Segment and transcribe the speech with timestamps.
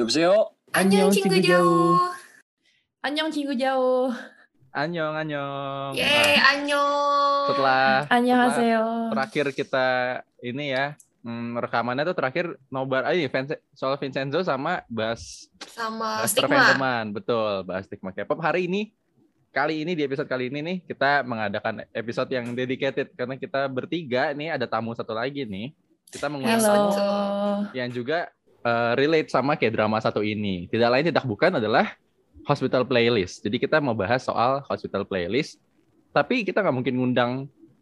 [0.00, 0.56] Yobseo.
[0.72, 2.00] Annyeong cinggu jauh.
[3.04, 4.08] Annyeong cinggu jauh.
[4.72, 5.92] Annyeong, annyeong.
[5.92, 7.44] Yeay, nah.
[7.52, 9.88] Setelah, setelah terakhir kita
[10.40, 13.44] ini ya, hmm, rekamannya tuh terakhir nobar aja
[13.76, 18.94] soal Vincenzo sama bahas sama bahas teman betul bahas stigma K-pop hari ini
[19.50, 24.30] kali ini di episode kali ini nih kita mengadakan episode yang dedicated karena kita bertiga
[24.32, 25.74] nih ada tamu satu lagi nih
[26.10, 26.94] kita mengundang
[27.74, 28.30] yang juga
[28.64, 30.68] eh, relate sama kayak drama satu ini.
[30.68, 31.96] Tidak lain tidak bukan adalah
[32.44, 33.44] hospital playlist.
[33.44, 35.60] Jadi kita mau bahas soal hospital playlist.
[36.10, 37.32] Tapi kita nggak mungkin ngundang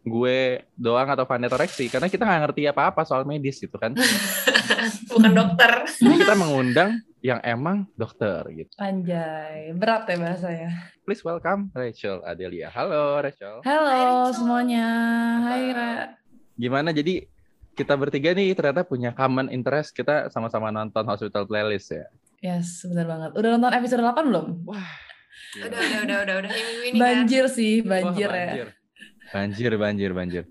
[0.05, 1.27] gue doang atau
[1.59, 3.93] Rexi karena kita nggak ngerti apa-apa soal medis gitu kan.
[5.11, 5.85] Bukan dokter.
[5.99, 8.71] Jadi kita mengundang yang emang dokter gitu.
[8.79, 10.69] Anjay, berat ya bahasanya.
[11.03, 12.71] Please welcome Rachel Adelia.
[12.71, 13.59] Halo Rachel.
[13.67, 14.39] Halo Rachel.
[14.39, 14.85] semuanya.
[15.43, 15.93] Hai Ra.
[16.55, 17.27] Gimana jadi
[17.79, 22.05] kita bertiga nih ternyata punya common interest kita sama-sama nonton hospital playlist ya.
[22.39, 23.29] Yes, benar banget.
[23.33, 24.47] Udah nonton episode 8 belum?
[24.63, 24.91] Wah.
[25.55, 26.51] Udah, udah, udah, udah, udah.
[26.51, 27.01] Minggu ini kan.
[27.01, 28.35] Banjir sih, Wah, banjir ya.
[28.35, 28.67] banjir.
[29.29, 30.43] Banjir, banjir, banjir.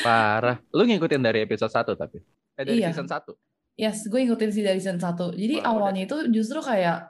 [0.00, 0.56] Parah.
[0.70, 2.18] Lu ngikutin dari episode 1 tapi?
[2.54, 2.94] Eh dari Iya.
[2.94, 3.34] season 1?
[3.74, 5.32] Yes, gue ngikutin sih dari season 1.
[5.32, 7.08] Jadi Wah, awalnya itu justru kayak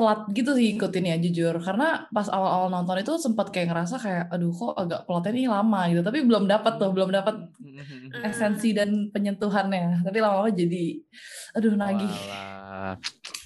[0.00, 1.60] telat gitu sih ngikutin ya jujur.
[1.60, 5.80] Karena pas awal-awal nonton itu sempat kayak ngerasa kayak aduh kok agak plotnya ini lama
[5.92, 6.00] gitu.
[6.00, 7.36] Tapi belum dapat tuh, belum dapat
[8.10, 8.26] Hmm.
[8.26, 10.02] esensi dan penyentuhannya.
[10.02, 10.98] Tapi lama-lama jadi
[11.54, 12.10] aduh nagih.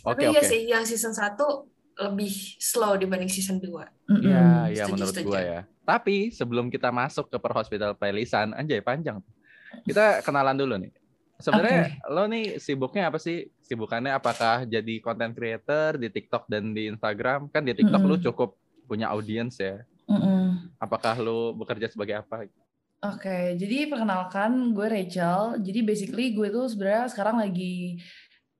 [0.05, 0.49] Tapi Oke, iya oke.
[0.49, 1.37] sih, yang season 1
[1.95, 3.71] lebih slow dibanding season 2.
[4.11, 4.21] Mm-mm.
[4.21, 5.29] Iya, iya Setuju, menurut setuju.
[5.29, 5.61] gua ya.
[5.81, 9.21] Tapi sebelum kita masuk ke per hospital playlistan, anjay panjang.
[9.83, 10.91] Kita kenalan dulu nih.
[11.45, 13.53] Sebenarnya lo nih sibuknya apa sih?
[13.61, 17.53] Sibukannya apakah jadi content creator di TikTok dan di Instagram?
[17.53, 18.25] Kan di TikTok lu Mm-mm.
[18.33, 18.57] cukup
[18.89, 19.85] punya audiens ya.
[20.09, 20.73] Mm-mm.
[20.81, 22.49] Apakah lu bekerja sebagai apa?
[23.05, 25.61] Oke, jadi perkenalkan gue Rachel.
[25.61, 28.01] Jadi basically gue tuh sebenarnya sekarang lagi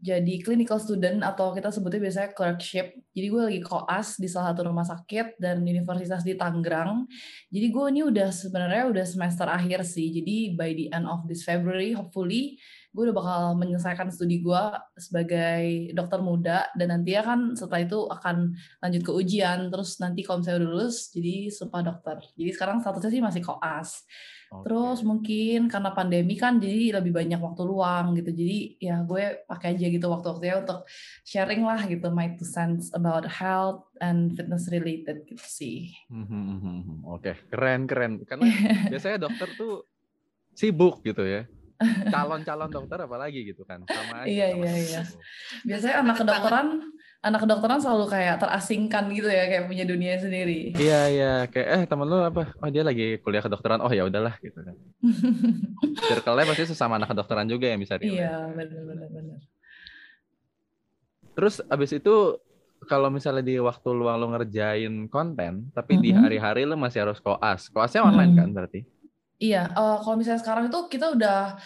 [0.05, 2.93] jadi clinical student atau kita sebutnya biasanya clerkship.
[3.17, 7.09] Jadi gue lagi koas di salah satu rumah sakit dan universitas di Tangerang.
[7.49, 10.13] Jadi gue ini udah sebenarnya udah semester akhir sih.
[10.13, 12.61] Jadi by the end of this February, hopefully
[12.95, 14.65] gue udah bakal menyelesaikan studi gue
[14.95, 20.23] sebagai dokter muda dan nanti ya kan setelah itu akan lanjut ke ujian terus nanti
[20.23, 24.07] kalau misalnya udah lulus jadi sumpah dokter jadi sekarang statusnya sih masih koas
[24.63, 28.31] Terus mungkin karena pandemi kan jadi lebih banyak waktu luang gitu.
[28.31, 30.87] Jadi ya gue pakai aja gitu waktu-waktunya untuk
[31.27, 35.91] sharing lah gitu my two cents about health and fitness related gitu sih.
[36.13, 38.23] Mhm, Oke, keren keren.
[38.23, 38.47] Karena
[38.93, 39.89] biasanya dokter tuh
[40.55, 41.49] sibuk gitu ya.
[42.15, 43.83] Calon-calon dokter apalagi gitu kan.
[43.91, 44.31] Sama aja.
[44.31, 44.87] Iya, sama iya, sibuk.
[44.87, 45.03] iya.
[45.67, 46.69] Biasanya anak kedokteran,
[47.25, 50.77] anak kedokteran selalu kayak terasingkan gitu ya kayak punya dunia sendiri.
[50.77, 52.53] Iya iya kayak eh temen lu apa?
[52.61, 53.81] Oh dia lagi kuliah kedokteran.
[53.81, 54.77] Oh ya udahlah gitu kan.
[56.09, 58.13] Circle-nya pasti sesama anak kedokteran juga yang bisa relate.
[58.13, 59.41] iya, benar-benar benar.
[61.35, 62.39] Terus abis itu
[62.85, 66.21] kalau misalnya di waktu luang lu ngerjain konten, tapi di Mhm.
[66.21, 67.73] hari-hari lu masih harus koas.
[67.73, 68.39] Koasnya online Mhm.
[68.39, 68.81] kan berarti?
[69.41, 71.57] Iya, eh, kalau misalnya sekarang itu kita udah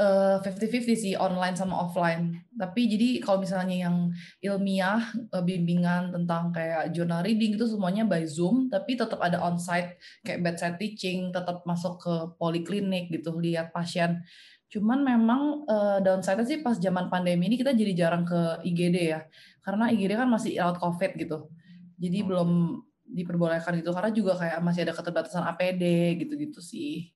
[0.00, 2.32] 50-50 sih online sama offline.
[2.56, 4.08] Tapi jadi kalau misalnya yang
[4.40, 10.00] ilmiah eh, bimbingan tentang kayak journal reading itu semuanya by Zoom, tapi tetap ada onsite
[10.24, 14.24] kayak bedside teaching, tetap masuk ke poliklinik gitu lihat pasien.
[14.72, 19.20] Cuman memang eh, downside-nya sih pas zaman pandemi ini kita jadi jarang ke IGD ya.
[19.60, 21.52] Karena IGD kan masih rawat COVID gitu.
[22.00, 22.80] Jadi belum
[23.10, 25.82] diperbolehkan gitu karena juga kayak masih ada keterbatasan APD
[26.24, 27.10] gitu-gitu sih.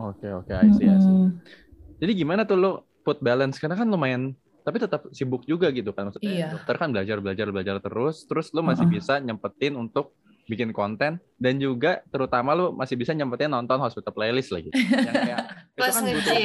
[0.00, 1.12] Oke oke, I see, I see.
[1.12, 1.69] Mm-mm.
[2.00, 3.60] Jadi gimana tuh lu put balance?
[3.60, 6.48] Karena kan lumayan tapi tetap sibuk juga gitu kan maksudnya Iya.
[6.52, 9.00] dokter kan belajar belajar belajar terus terus lu masih Heeh.
[9.00, 10.12] bisa nyempetin untuk
[10.44, 15.40] bikin konten dan juga terutama lu masih bisa nyempetin nonton hospital playlist lagi yang kayak
[15.80, 16.36] itu kan butuh,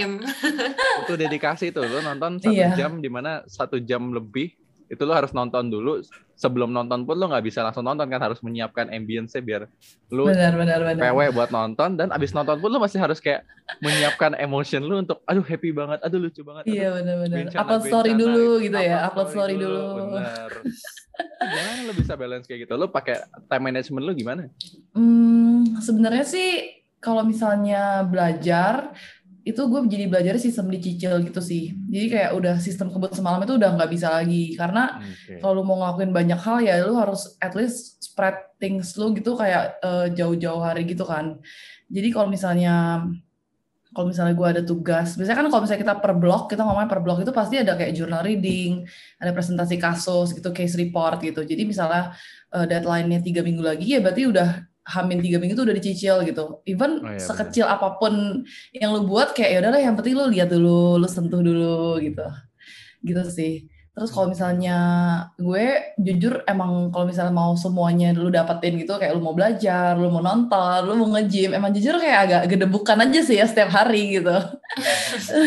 [1.04, 2.72] butuh dedikasi tuh lu nonton satu Iya.
[2.78, 4.56] jam di mana satu jam lebih
[4.91, 6.01] itu lu harus nonton dulu.
[6.35, 8.19] Sebelum nonton pun lu nggak bisa langsung nonton kan.
[8.19, 9.66] Harus menyiapkan ambience biar
[10.12, 11.01] lu Benar, benar, benar.
[11.01, 11.96] PW buat nonton.
[11.96, 13.47] Dan abis nonton pun lu masih harus kayak
[13.79, 16.00] menyiapkan emotion lu untuk aduh happy banget.
[16.03, 16.63] Aduh lucu banget.
[16.69, 17.53] Iya, benar-benar.
[17.56, 18.77] Upload story bencana dulu gitu.
[18.77, 19.81] ya, Upload upload story dulu.
[20.12, 20.51] bener
[21.15, 22.74] gimana lu bisa balance kayak gitu?
[22.75, 24.42] Lu pakai time management lu gimana?
[24.92, 26.50] Hmm, sebenarnya sih
[27.00, 28.92] kalau misalnya belajar
[29.45, 31.69] itu gue jadi belajar sistem dicicil gitu sih.
[31.69, 35.38] Jadi kayak udah sistem kebut semalam itu udah nggak bisa lagi karena Oke.
[35.38, 39.38] kalau lu mau ngelakuin banyak hal ya lu harus at least spread things lu gitu
[39.38, 41.38] kayak eh, jauh-jauh hari gitu kan.
[41.94, 43.06] Jadi kalau misalnya
[43.94, 47.00] kalau misalnya gue ada tugas, biasanya kan kalau misalnya kita per blok, kita ngomongnya per
[47.00, 48.83] blok itu pasti ada kayak journal reading,
[49.21, 51.45] ada presentasi kasus gitu, case report gitu.
[51.45, 52.18] Jadi misalnya
[52.50, 54.50] eh, deadline-nya tiga minggu lagi ya berarti udah
[54.86, 56.62] hamin tiga minggu itu udah dicicil gitu.
[56.70, 60.26] Even Oh, iya, sekecil apa pun yang lu buat kayak ya udahlah yang penting lu
[60.30, 62.26] lihat dulu, lu sentuh dulu gitu.
[63.02, 63.54] Gitu sih.
[63.96, 64.78] Terus kalau misalnya
[65.40, 70.12] gue jujur emang kalau misalnya mau semuanya lu dapetin gitu kayak lu mau belajar, lu
[70.12, 74.20] mau nonton, lu mau nge-gym, emang jujur kayak agak gedebukan aja sih ya setiap hari
[74.20, 74.36] gitu.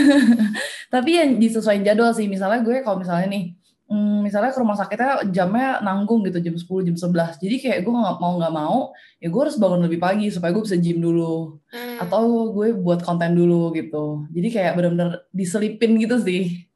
[0.94, 3.52] Tapi yang disesuaikan jadwal sih, misalnya gue kalau misalnya nih,
[3.88, 7.40] hmm, misalnya ke rumah sakitnya jamnya nanggung gitu jam 10, jam 11.
[7.40, 8.78] Jadi kayak gue nggak mau nggak mau,
[9.18, 11.58] ya gue harus bangun lebih pagi supaya gue bisa gym dulu.
[11.72, 12.04] Hmm.
[12.04, 14.28] Atau gue buat konten dulu gitu.
[14.30, 16.68] Jadi kayak bener-bener diselipin gitu sih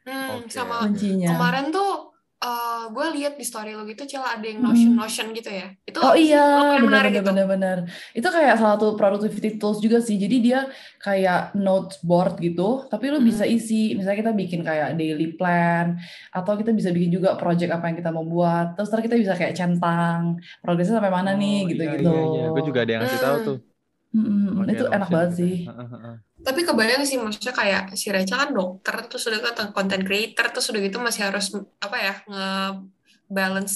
[0.00, 0.48] Hmm, Oke.
[0.48, 1.36] sama kuncinya.
[1.36, 2.09] kemarin tuh
[2.44, 4.66] eh, gue lihat di story lo gitu Cil ada yang Mm.
[4.68, 6.38] notion notion gitu ya itu Oh iya,
[6.80, 7.76] menarik benar gitu benar benar.
[8.16, 10.16] Itu kayak salah satu productivity tools juga sih.
[10.16, 10.58] Jadi dia
[11.04, 13.56] kayak notes board gitu, tapi lu bisa Hmm.
[13.56, 13.92] isi.
[13.96, 15.86] Misalnya kita bikin kayak daily plan
[16.32, 18.66] atau kita bisa bikin juga project apa yang kita mau buat.
[18.76, 20.22] Terus ntar kita bisa kayak centang
[20.64, 22.08] progresnya sampai mana nih Oh, gitu-gitu.
[22.08, 22.42] Iya, iya, iya.
[22.54, 23.46] Gue juga ada yang ngasih tahu Hmm.
[23.48, 23.56] tuh.
[24.10, 25.38] Mm-mm, pakai itu enak banget gitu.
[25.38, 25.54] sih.
[26.40, 30.66] Tapi kebayang sih maksudnya kayak si Rachel kan dokter terus udah kan content creator terus
[30.68, 33.74] udah gitu masih harus apa ya nge-balance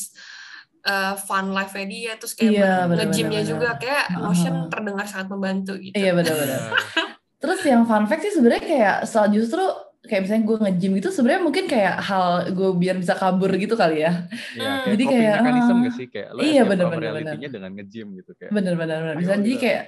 [0.82, 4.20] eh, fun life-nya dia terus kayak Iya, nge-gymnya juga kayak Heeh.
[4.20, 6.61] Notion terdengar sangat membantu gitu Iya benar-benar.
[6.75, 7.12] Iya.
[7.44, 9.61] Terus yang fun fact sih sebenarnya kayak soal justru
[10.00, 14.00] kayak misalnya gue nge-gym gitu sebenarnya mungkin kayak hal gue biar bisa kabur gitu kali
[14.00, 14.25] ya.
[14.56, 14.81] Iya, Hmm.
[14.81, 16.06] kayak Jadi kayak, mechanism ah, gak sih?
[16.08, 17.52] Kayak lo iya, bener, bener, reality-nya bener.
[17.52, 18.50] dengan nge-gym gitu kayak.
[18.52, 18.96] Bener-bener.
[19.05, 19.84] Ayo, Bisa jadi kayak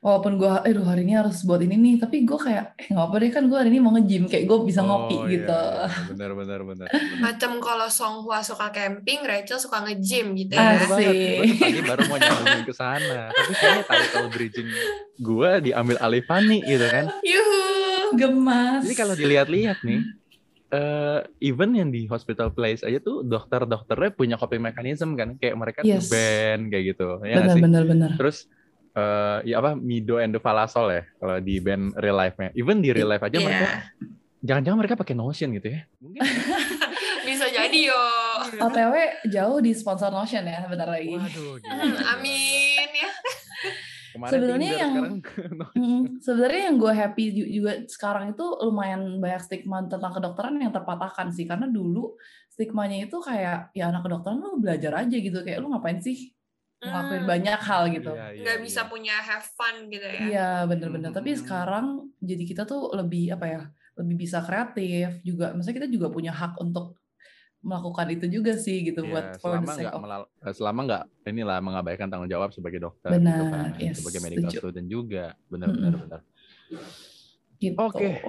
[0.00, 3.16] walaupun gue, aduh hari ini harus buat ini nih, tapi gue kayak, eh nggak apa
[3.16, 5.44] deh kan gue hari ini mau nge-gym, kayak gue bisa ngopi Oh, gitu.
[5.52, 6.08] Iya, iya.
[6.08, 6.88] Benar, benar, benar.
[6.88, 7.20] benar.
[7.20, 10.88] macam kalau Song Hwa suka camping Rachel suka nge-gym gitu ya Bener.
[10.88, 11.60] Asik.
[11.60, 13.28] Tadi baru mau nyambungin ke sana.
[13.28, 14.68] Tapi kayaknya title bridging
[15.20, 17.04] gue diambil alih Fanny gitu kan.
[17.20, 18.80] yuhu Gemas.
[18.82, 20.00] Jadi kalau dilihat-lihat nih,
[20.70, 25.36] eh even yang di hospital place aja tuh dokter-dokternya punya coping mechanism kan.
[25.36, 26.08] Kayak mereka Yes.
[26.08, 27.08] tuh band kayak gitu.
[27.20, 27.62] Ya nggak sih?
[27.62, 28.10] Bener-bener bener.
[28.16, 28.48] Terus
[29.00, 32.52] eh ya apa Mido and the Falasol ya kalau di band real life-nya.
[32.52, 33.76] Even di real life aja mereka Iya.
[34.40, 35.80] jangan-jangan mereka pakai Notion gitu ya.
[35.96, 36.20] Mungkin
[37.26, 38.00] bisa jadi yo
[38.58, 38.94] OTW
[39.26, 41.12] jauh di sponsor Notion ya, bentar lagi.
[41.12, 41.72] waduh gila.
[41.72, 43.10] Hmm, amin ya
[44.10, 45.22] Kemarin Sebenarnya Tinder, yang-.
[45.78, 50.74] Hmm, sebenarnya yang gue happy ju- juga sekarang itu lumayan banyak stigma tentang kedokteran yang
[50.74, 52.18] terpatahkan sih karena dulu
[52.48, 56.34] stigmanya itu kayak ya anak kedokteran lu belajar aja gitu kayak lu ngapain sih
[56.80, 58.12] ngelakuin Hmm, banyak hal gitu.
[58.16, 58.88] Iya, iya, nggak bisa iya.
[58.88, 61.10] punya have fun gitu ya Iya bener-bener.
[61.12, 61.40] Tapi Hmm.
[61.44, 61.86] sekarang
[62.18, 63.62] jadi kita tuh lebih apa ya?
[64.00, 65.52] Lebih bisa kreatif juga.
[65.52, 66.96] Maksudnya kita juga punya hak untuk
[67.60, 70.80] melakukan itu juga sih gitu Iya, buat for selama sake nggak of melal- eh, selama
[70.88, 74.60] nggak inilah mengabaikan tanggung jawab sebagai dokter gitu Benar, kan yes, sebagai medical setuju.
[74.64, 75.76] student juga benar Mm-mm.
[75.84, 76.20] benar benar
[77.60, 77.76] gitu.
[77.76, 78.24] Oke.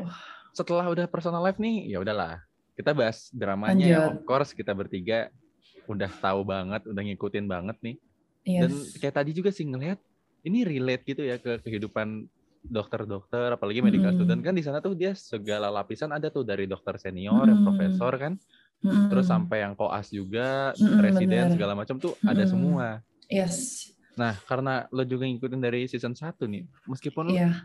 [0.52, 2.44] setelah udah personal life nih ya udahlah
[2.76, 4.12] kita bahas dramanya Lanjut.
[4.12, 5.32] of course kita bertiga
[5.88, 7.96] udah tahu banget udah ngikutin banget nih
[8.42, 8.62] Yes.
[8.62, 10.02] dan kayak tadi juga sih ngelihat
[10.42, 12.26] ini relate gitu ya ke kehidupan
[12.62, 14.18] dokter-dokter apalagi medical Mm-mm.
[14.18, 17.68] student kan di sana tuh dia segala lapisan ada tuh dari dokter senior yang Mm-mm.
[17.68, 18.34] profesor kan
[18.82, 19.10] Mm-mm.
[19.10, 21.54] terus sampai yang koas juga Mm-mm, presiden bener.
[21.54, 22.50] segala macam tuh ada Mm-mm.
[22.50, 22.88] semua
[23.32, 23.88] Yes.
[24.12, 27.64] Nah, karena lo juga ngikutin dari season 1 nih, meskipun lo Iya.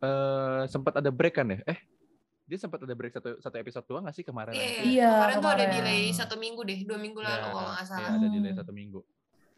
[0.00, 1.60] eh, sempat ada break kan ya?
[1.68, 1.76] Eh,
[2.44, 4.56] dia sempat ada break satu, satu episode doang gak sih kemarin?
[4.56, 5.76] Iya, Iya, kemarin tuh ada kemarin.
[5.76, 8.10] delay satu minggu deh, dua minggu lalu kalau nggak Ya, salah.
[8.16, 9.00] ada delay satu minggu.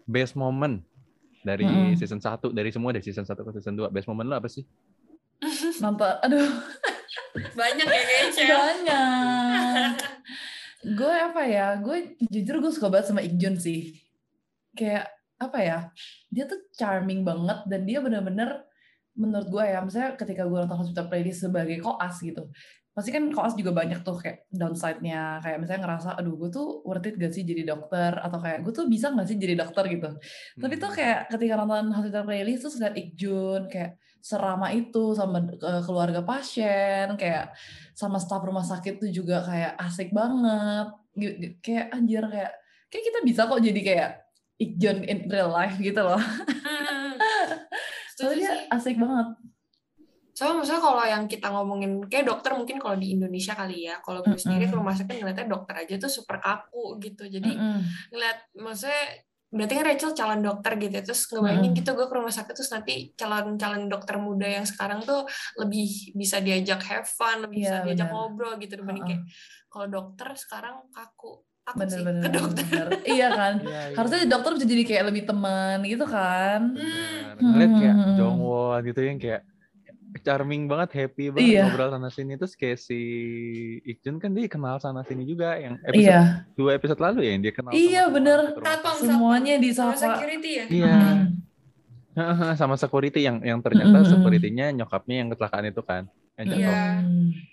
[0.09, 0.81] Best moment
[1.45, 1.95] dari Mm-mm.
[2.01, 3.93] season 1, dari semua dari season 1 ke season 2.
[3.93, 4.65] Best moment lo apa sih?
[5.85, 6.17] Nonton.
[6.25, 6.49] Aduh.
[7.61, 8.57] Banyak ya kayaknya.
[8.57, 9.95] Banyak.
[10.97, 11.77] gue apa ya?
[11.79, 13.93] Gue jujur gue suka banget sama Ikjun sih.
[14.73, 15.79] Kayak apa ya?
[16.33, 18.65] Dia tuh charming banget dan dia bener-bener
[19.19, 22.47] menurut gue ya, misalnya ketika gue nonton Hospital Playlist sebagai koas gitu,
[22.99, 27.07] pasti kan koas juga banyak tuh kayak downside-nya, kayak misalnya ngerasa, aduh gue tuh worth
[27.07, 30.19] it gak sih jadi dokter, atau kayak gue tuh bisa gak sih jadi dokter gitu.
[30.59, 30.99] Tapi tuh Hmm.
[30.99, 37.15] kayak ketika nonton Hospital Playlist tuh liat Ikjun kayak serama itu sama eh, keluarga pasien,
[37.15, 37.55] kayak
[37.95, 40.91] sama staf rumah sakit tuh juga kayak asik banget.
[41.63, 42.53] Kayak anjir kayak
[42.91, 44.11] kayak kita bisa kok jadi kayak
[44.59, 46.19] Ikjun in real life gitu loh.
[46.19, 47.15] Hmm.
[48.19, 49.39] Soalnya asik banget.
[50.39, 53.99] Soalnya maksudnya kalau yang kita ngomongin kayak dokter mungkin kalau di Indonesia kali ya.
[53.99, 57.27] Kalau gue sendiri ke rumah sakit ngeliatnya dokter aja tuh super kaku gitu.
[57.27, 57.81] Jadi Mm-mm.
[58.09, 59.03] ngeliat maksudnya
[59.49, 61.03] berarti kan Rachel calon dokter gitu ya.
[61.03, 61.79] terus ngebayangin Mm-mm.
[61.81, 65.25] gitu gue ke rumah sakit terus nanti calon-calon dokter muda yang sekarang tuh
[65.57, 69.21] lebih bisa diajak have fun lebih bisa Iya, diajak ngobrol gitu dibanding Heeh.
[69.25, 69.33] kayak
[69.67, 71.33] kalau dokter sekarang kaku
[71.65, 72.23] takut sih Bener-bener.
[72.23, 73.55] ke dokter Iya kan?
[73.65, 73.97] Iya, iya.
[73.97, 76.61] Harusnya dokter bisa jadi kayak lebih teman gitu kan.
[76.77, 77.41] Hmm.
[77.43, 78.15] Ngeliat kayak Hmm.
[78.15, 79.43] Jongwon gitu yang kayak
[80.19, 81.65] charming banget, happy banget Iya.
[81.67, 82.35] ngobrol sana sini.
[82.35, 82.99] Terus kayak si
[83.83, 86.21] Ikjun kan dia kenal sana sini juga yang episode Iya.
[86.53, 88.39] dua episode lalu ya yang dia kenal Iya, sama bener.
[88.57, 88.95] sakit.
[89.01, 89.97] Semuanya sama disapa.
[89.97, 90.97] security ya Iya.
[90.97, 91.27] Mm.
[92.61, 94.11] sama security yang yang ternyata Mm-mm.
[94.11, 96.03] security-nya nyokapnya yang kecelakaan itu kan
[96.35, 96.59] yang.
[96.59, 96.79] Iya.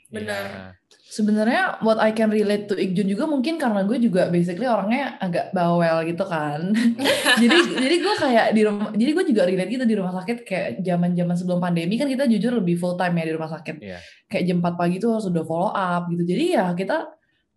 [0.09, 0.45] Benar.
[0.45, 0.65] Iya.
[1.05, 5.55] Sebenarnya what I can relate to Ikjun juga mungkin karena gue juga basically orangnya agak
[5.55, 6.75] bawel gitu kan.
[7.41, 10.69] jadi jadi gue kayak di rumah jadi gue juga relate gitu di rumah sakit kayak
[10.83, 13.75] zaman-zaman sebelum pandemi kan kita jujur lebih full time ya di rumah sakit.
[13.79, 13.99] Iya.
[14.27, 16.23] Kayak jam 4 pagi tuh harus udah follow up gitu.
[16.27, 16.97] Jadi ya kita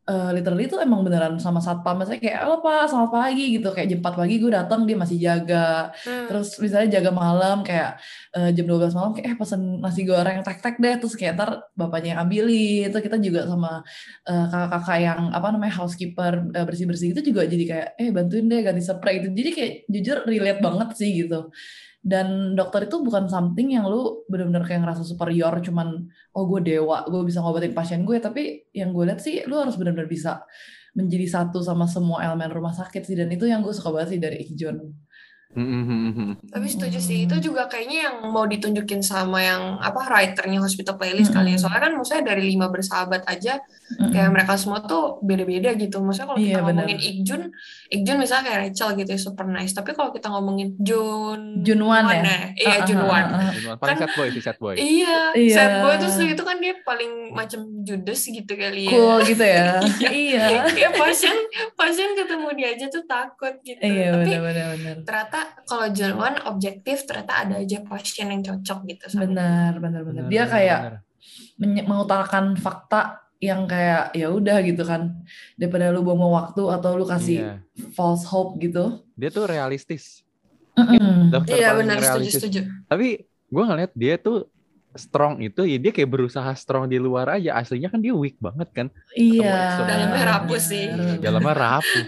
[0.09, 2.00] eh, literally tuh emang beneran sama satpam.
[2.00, 3.69] Misalnya kayak halo pak selamat pagi gitu.
[3.77, 5.93] Kayak jam 4 pagi gue datang dia masih jaga.
[6.05, 6.27] Hmm.
[6.29, 8.00] terus misalnya jaga malam kayak
[8.33, 10.95] eh, jam 12 malam kayak eh pesen nasi goreng tek-tek deh.
[11.00, 12.88] Terus kayak ntar bapaknya yang ambilin.
[12.88, 13.85] Itu kita juga sama
[14.25, 18.61] eh, kakak-kakak yang apa namanya housekeeper eh, bersih-bersih itu juga jadi kayak eh bantuin deh
[18.65, 19.21] ganti spray.
[19.21, 21.53] Itu jadi kayak jujur relate banget sih gitu
[21.99, 27.02] dan dokter itu bukan something yang lu bener-bener kayak ngerasa superior cuman oh gue dewa
[27.11, 30.47] gue bisa ngobatin pasien gue tapi yang gue lihat sih lu harus bener-bener bisa
[30.95, 34.21] menjadi satu sama semua elemen rumah sakit sih dan itu yang gue suka banget sih
[34.23, 35.08] dari Ikjun Mhm.
[36.45, 41.31] Tapi setuju sih, itu juga kayaknya yang mau ditunjukin sama yang apa writernya Hospital Playlist
[41.31, 41.57] kali ya.
[41.57, 41.62] Mm-mm.
[41.64, 44.12] Soalnya kan maksudnya dari lima bersahabat aja Mm-mm.
[44.12, 45.99] kayak mereka semua tuh beda-beda gitu.
[45.99, 46.85] Maksudnya kalau kita Iya, benar.
[46.85, 47.43] ngomongin Ikjun,
[47.88, 49.73] Ikjun misalnya kayak Rachel gitu ya, super nice.
[49.73, 52.52] Tapi kalau kita ngomongin Jun Junwan ya?
[52.55, 53.25] Iya, Ah, ah, Junwan.
[53.26, 53.50] ah.
[53.50, 53.76] Junwan.
[53.78, 54.75] Paling Kan- sad boy sih sad boy.
[54.75, 55.55] Iya, Iya.
[55.55, 58.90] sad boy terus itu kan dia paling macam Judas gitu kali ya.
[58.90, 59.81] cool gitu ya
[60.12, 61.33] iya Kayak pasien
[61.73, 63.81] pasien ketemu dia aja tuh takut gitu.
[63.81, 69.04] iya Tapi benar-benar benar ternyata kalau Junwan objektif ternyata ada aja pasien yang cocok gitu
[69.16, 71.85] benar benar benar Bener, dia bener, kayak bener.
[71.85, 73.00] mengutarakan fakta
[73.38, 75.14] yang kayak ya udah gitu kan
[75.54, 77.54] daripada lu buang waktu atau lu kasih Iya.
[77.92, 80.26] false hope gitu Dia tuh realistis.
[80.75, 81.30] Mm-mm.
[81.30, 82.61] Dokter Iya benar setuju setuju.
[82.87, 84.47] Tapi gue ngeliat dia tuh
[84.99, 87.57] strong itu ya dia kayak berusaha strong di luar aja.
[87.57, 88.87] Aslinya kan dia weak banget kan.
[89.14, 89.87] Iya.
[89.87, 90.90] Dalamnya rapuh sih.
[90.90, 91.17] benar.
[91.23, 92.05] dalamnya rapuh.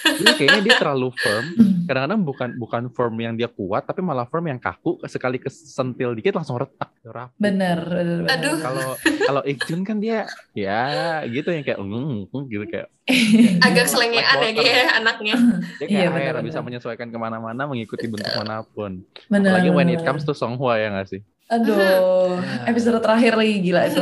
[0.00, 1.44] Jadi kayaknya dia terlalu firm.
[1.84, 4.96] Kadang-kadang bukan bukan firm yang dia kuat tapi malah firm yang kaku.
[5.04, 6.88] Sekali kesentil dikit langsung retak.
[7.02, 7.36] Rapuh.
[7.36, 8.36] Benar benar, benar.
[8.38, 8.56] Aduh.
[8.62, 8.86] kalau
[9.26, 12.88] kalau Ikjun kan dia ya gitu yang kayak mm, mm, gitu kayak.
[13.66, 15.34] Agak Like selengean ya dia anaknya.
[15.82, 16.42] dia Iya, kayak air benar-benar.
[16.46, 19.02] bisa menyesuaikan ke mana-mana mengikuti bentuk mana pun.
[19.26, 21.20] Benar apalagi when it comes to Songhua ya nggak sih
[21.50, 23.98] aduh episode terakhir lagi gila itu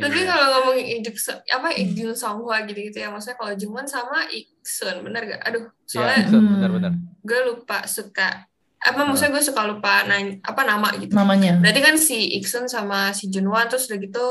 [0.00, 0.26] Tapi Iya.
[0.26, 5.40] kalau ngomongin Ijuk apa Ikjun Songhua gitu-gitu ya, maksudnya kalau Jungwon sama Iksun, bener gak?
[5.44, 6.92] Aduh, Iya, soalnya Iksun, benar-benar.
[7.20, 11.10] gue lupa suka apa maksudnya gue suka lupa nanya apa nama gitu.
[11.10, 14.26] namanya Berarti kan si Iksun sama si Junwan terus udah gitu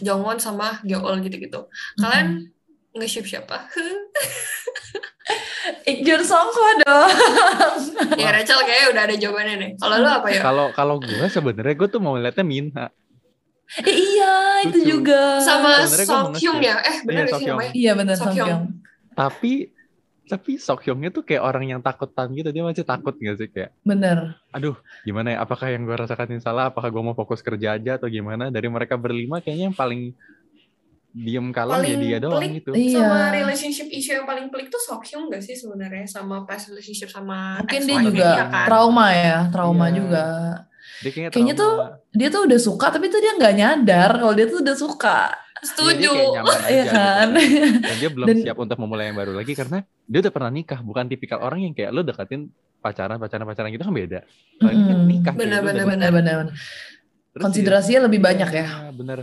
[0.00, 1.66] Jongwon sama Gyeol gitu-gitu.
[1.98, 2.48] Kalian
[2.96, 3.68] nge-ship siapa?
[5.84, 7.10] Ikjun Songkwa dong
[8.22, 9.70] ya Rachel kayaknya udah ada jawabannya deh.
[9.76, 10.40] Kalau lu apa ya?
[10.40, 12.86] kalau kalau gue sebenarnya gue tuh mau liatnya Minha
[13.76, 14.86] Eh, iya itu Lucu.
[15.02, 16.62] juga Sama nge-ship.
[16.62, 16.78] ya?
[16.80, 17.72] Eh bener Iya, gak sih namanya?
[17.72, 18.46] iya benar Sok Song Hyung.
[18.46, 18.64] Hyung
[19.12, 19.52] tapi
[20.24, 23.74] tapi Sok Hyungnya tuh kayak orang yang takutan gitu dia masih takut gak sih kayak
[23.80, 27.74] bener aduh gimana ya apakah yang gue rasakan ini salah apakah gue mau fokus kerja
[27.74, 30.14] aja atau gimana dari mereka berlima kayaknya yang paling
[31.16, 32.60] diem kalem ya dia doang pelik.
[32.60, 33.00] gitu Iya.
[33.00, 37.08] Sama relationship issue yang paling pelik tuh Sok Hyung gak sih sebenarnya sama past relationship
[37.08, 38.66] sama mungkin dia juga dia kan?
[38.66, 39.94] trauma ya trauma Iya.
[39.94, 40.24] juga
[40.98, 41.84] dia kayaknya, Kayaknya trauma.
[42.10, 45.18] dia tuh udah suka tapi tuh dia nggak nyadar kalau dia tuh udah suka
[45.56, 46.12] Iya, Setuju.
[46.36, 47.28] aja Iya gitu kan?
[47.80, 50.80] dan dia belum Dan- siap untuk memulai yang baru lagi karena dia udah pernah nikah
[50.80, 54.20] bukan tipikal orang yang kayak lo deketin pacaran pacaran pacaran gitu kan beda
[54.54, 56.54] kalau ini kan nikah Benar, benar, udah- bener bener bener
[57.32, 59.18] Terus konsiderasinya lebih banyak ya Iya, bener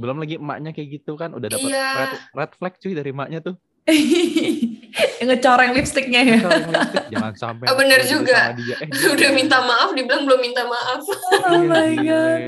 [0.00, 1.88] belum lagi emaknya kayak gitu kan udah dapat Iya.
[1.94, 3.54] red, red flag cuy dari emaknya tuh
[5.18, 6.38] yang ngecoreng lipstiknya ya
[7.08, 8.52] jangan sampai Oh, bener juga.
[8.52, 8.76] dia.
[8.78, 11.00] Eh, udah minta maaf, dibilang belum minta maaf.
[11.46, 12.40] oh my god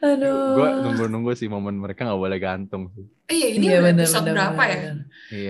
[0.00, 3.04] aduh Gue nunggu-nunggu sih momen mereka nggak boleh gantung sih.
[3.26, 4.80] Eh, iya, ini iya udah bener episode bener berapa bener, ya?
[4.80, 4.96] Iya.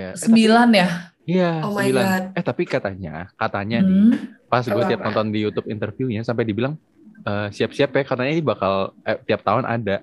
[0.02, 0.88] Eh, tapi- sembilan ya
[1.22, 1.50] Iya.
[1.60, 2.02] Oh my sembilan.
[2.02, 2.24] God.
[2.34, 4.14] Eh tapi katanya, katanya nih, Hmm.
[4.48, 6.74] pas gue tiap nonton di YouTube interviewnya sampai dibilang
[7.20, 10.02] "Eh, siap-siap ya katanya ini bakal eh, tiap tahun ada.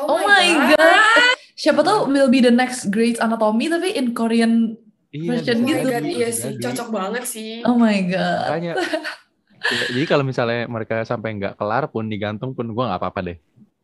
[0.00, 4.78] Oh my god siapa tahu will be the next Grey's Anatomy tapi in Korean
[5.08, 5.24] Iya.
[5.32, 5.78] Version Oh gitu.
[5.80, 6.62] god, jadi, iya sih, jadi.
[6.68, 7.64] cocok banget sih.
[7.64, 8.72] oh my god Makanya.
[9.58, 13.38] Ya, jadi kalau misalnya mereka sampai nggak kelar pun digantung pun gue nggak apa-apa deh.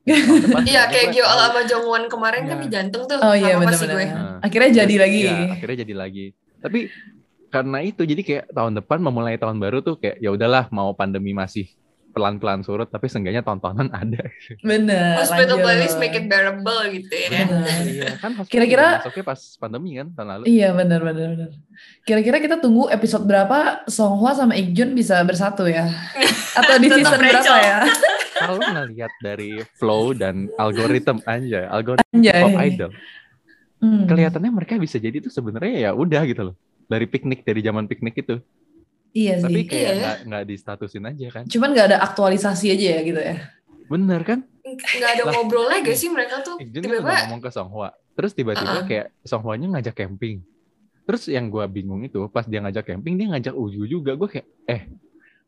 [0.68, 1.40] Iya, kayak gue Gyeol tahu.
[1.42, 2.62] sama Jongwon kemarin kan Iya.
[2.62, 3.16] digantung tuh.
[3.16, 4.06] oh iya bener-bener gue.
[4.06, 4.36] Nah.
[4.38, 6.26] akhirnya jadi lagi Ya, akhirnya jadi lagi.
[6.60, 6.78] Tapi
[7.48, 11.32] karena itu jadi kayak tahun depan memulai tahun baru tuh kayak ya udahlah mau pandemi
[11.32, 11.72] masih
[12.14, 14.22] pelan-pelan surut tapi seenggaknya tontonan ada.
[14.62, 15.64] bener Hospital lanjut.
[15.66, 17.28] playlist make it bearable gitu ya.
[17.42, 17.82] Bener.
[17.84, 20.44] Iya, kan Kira-kira- pas pandemi kan tahun lalu.
[20.46, 21.50] Iya benar benar benar.
[22.02, 25.90] Kira-kira kita tunggu episode berapa Songhwa sama Ikjun bisa bersatu ya?
[26.58, 27.42] Atau di season Rachel.
[27.42, 27.78] berapa ya?
[28.34, 32.40] Kalau ngelihat dari flow dan algoritma aja, algoritma Anjay.
[32.40, 32.90] pop idol,
[33.78, 34.08] Hmm.
[34.08, 36.54] kelihatannya mereka bisa jadi tuh sebenarnya ya udah gitu loh.
[36.84, 38.40] Dari piknik dari zaman piknik itu.
[39.14, 39.44] Iya sih.
[39.46, 40.00] Tapi kayak Iya ya.
[40.02, 41.44] nggak nggak distatusin aja kan.
[41.46, 43.36] Cuman nggak ada aktualisasi aja ya gitu ya.
[43.86, 44.40] Bener kan?
[44.64, 47.88] nggak ada Lah, ngobrolnya gak sih mereka tuh Ikjun kan tiba-tiba ngomong ke Songhwa.
[48.16, 48.88] Terus tiba-tiba Uh-uh.
[48.88, 50.42] kayak Songhwanya ngajak camping.
[51.04, 54.16] Terus yang gua bingung itu pas dia ngajak camping dia ngajak Uju juga.
[54.16, 54.82] Gue kayak eh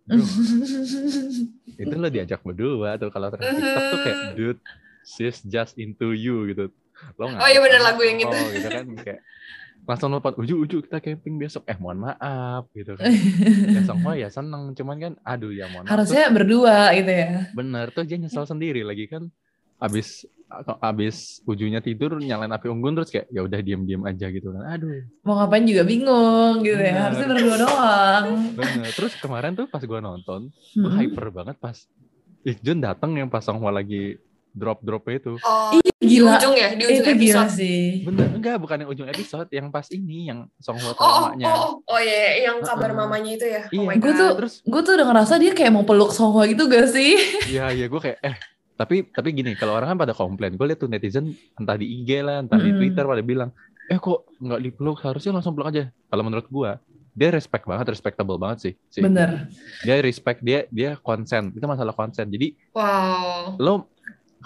[0.06, 0.20] bro,
[1.82, 4.60] itu lo diajak berdua tuh kalau terus TikTok tuh kayak dude
[5.02, 6.64] she's just into you gitu.
[7.16, 8.38] Lo Oh iya bener lagu yang itu.
[8.52, 9.20] gitu kan kayak
[9.86, 13.06] langsung nelfon Uju Uju kita camping besok eh mohon maaf gitu kan.
[13.74, 15.92] ya Songhwa ya seneng cuman kan aduh ya mohon maaf.
[15.94, 17.46] Harusnya berdua gitu ya.
[17.50, 19.30] Bener tuh dia nyesel sendiri lagi kan
[19.76, 20.24] abis
[20.80, 25.04] abis ujunya tidur nyalain api unggun terus kayak ya udah diem-diem aja gitu kan aduh
[25.20, 26.90] Mau ngapain juga bingung gitu Bener.
[26.90, 27.00] ya.
[27.04, 28.24] Harusnya berdua doang.
[28.54, 30.98] bener terus kemarin tuh pas gua nonton gua Mm-mm.
[30.98, 31.76] hyper banget pas
[32.42, 34.16] Ikjun datang yang pas Songhwa lagi
[34.56, 36.34] drop dropnya itu oh di Gila.
[36.34, 37.80] ujung ya di ujung Itu gila episode sih.
[38.02, 41.56] bener enggak bukan yang ujung episode yang pas ini yang Songhwa oh oh mamanya oh,
[41.58, 42.98] oh, oh iya iya, yang kabar Uh-uh.
[42.98, 43.84] mamanya itu ya oh Iya.
[43.84, 46.64] my Gua god tuh- terus Gue tuh udah ngerasa dia kayak mau peluk Songhwa gitu
[46.66, 47.12] gak sih?
[47.52, 48.36] Iya iya gue kayak eh
[48.74, 52.20] tapi tapi gini kalau orang kan pada komplain gue liat tuh netizen entah di IG
[52.20, 52.78] lah entah di Mm-mm.
[52.78, 53.50] Twitter pada bilang
[53.86, 56.70] eh kok nggak dipeluk harusnya langsung peluk aja kalau menurut gue
[57.10, 59.00] dia respect banget respectable banget sih, sih.
[59.00, 59.48] Bener.
[59.80, 63.88] dia respect dia dia konsen itu masalah konsen jadi wow lo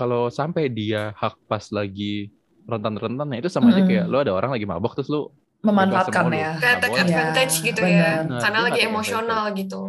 [0.01, 2.33] kalau sampai dia hak pas lagi
[2.65, 6.57] rentan-rentannya itu sama aja kayak lo ada orang lagi mabok terus lo Memanfaatkan ya.
[6.57, 7.05] kayak take boleh.
[7.05, 8.01] advantage Iya, gitu bener.
[8.01, 9.81] ya Nah, karena lagi emosional gitu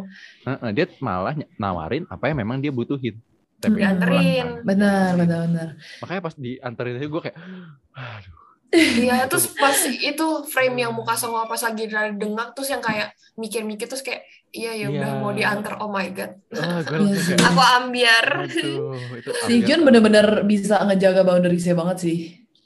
[0.44, 3.16] Heeh, dia malah nawarin apa yang memang dia butuhin
[3.56, 3.80] tapi.
[3.80, 4.60] Dianterin.
[4.68, 5.68] Bener, bener, bener.
[6.02, 7.38] makanya pas dianterin itu gue kayak
[7.94, 8.36] aduh
[8.72, 13.12] Iya, terus pas itu frame yang muka sama pas lagi rada dengak terus yang kayak
[13.34, 15.20] mikir-mikir terus kayak iya ya udah Iya.
[15.20, 16.32] mau diantar oh my god
[16.82, 19.84] gue Iya aku ambiar Aduh, itu Si ambiar Jun banget.
[19.84, 22.16] bener-bener bisa ngejaga boundariesnya banget sih.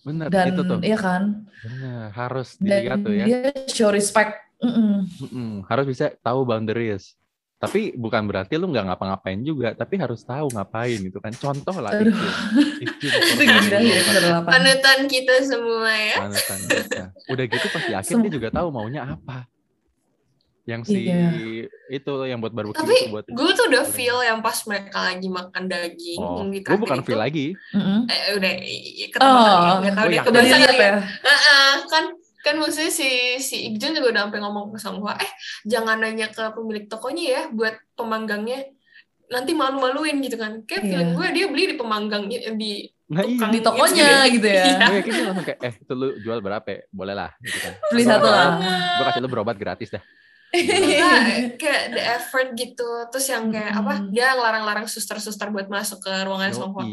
[0.03, 1.23] bener Dan itu tuh iya kan?
[1.59, 4.31] bener harus Dan dilihat tuh ya dia show respect.
[4.57, 5.05] Mm-mm.
[5.21, 7.19] Mm-mm, harus bisa tahu boundaries
[7.57, 11.33] tapi bukan berarti lu nggak ngapa-ngapain juga tapi harus tahu ngapain gitu kan.
[11.33, 11.97] Contoh lah
[12.85, 14.51] Itu gila ya, kedelapan.
[14.53, 16.17] panutan kita semua ya.
[16.21, 17.05] Panutan kita.
[17.33, 19.49] udah gitu pas di akhir Sem- dia juga tahu maunya apa.
[20.67, 21.31] Yang si Iya.
[21.95, 25.29] itu yang buat barbecue tapi itu buat gue tuh udah feel yang pas mereka lagi
[25.31, 27.47] makan daging oh, gue bukan kafe feel itu, lagi.
[27.71, 28.01] Mm-mm.
[28.11, 28.53] eh, udah
[29.15, 30.93] ketemu Oh, ya, nggak tahu oh, deh ya ya?
[31.23, 32.05] Heeh, kan
[32.47, 35.31] kan maksudnya si si Ikjun juga udah sampai ngomong ke Songhwa eh
[35.65, 38.71] jangan nanya ke pemilik tokonya ya buat pemanggangnya
[39.27, 40.91] nanti malu-maluin gitu kan kayak Iya.
[40.93, 42.73] feeling gue dia beli di pemanggangnya di
[43.07, 44.63] nah iya Di tokonya gitu ya.
[44.65, 44.87] Iya.
[44.93, 46.81] gue dia langsung kayak eh itu lu jual berapa ya?
[46.89, 48.49] boleh lah gitu kan Beli satu lah.
[48.95, 50.03] gue kasih lu berobat gratis dah
[50.49, 54.09] Enggak, kayak the effort gitu terus yang kayak apa Hmm.
[54.09, 56.87] dia ngelarang-larang suster-suster buat masuk ke ruangan Songhwa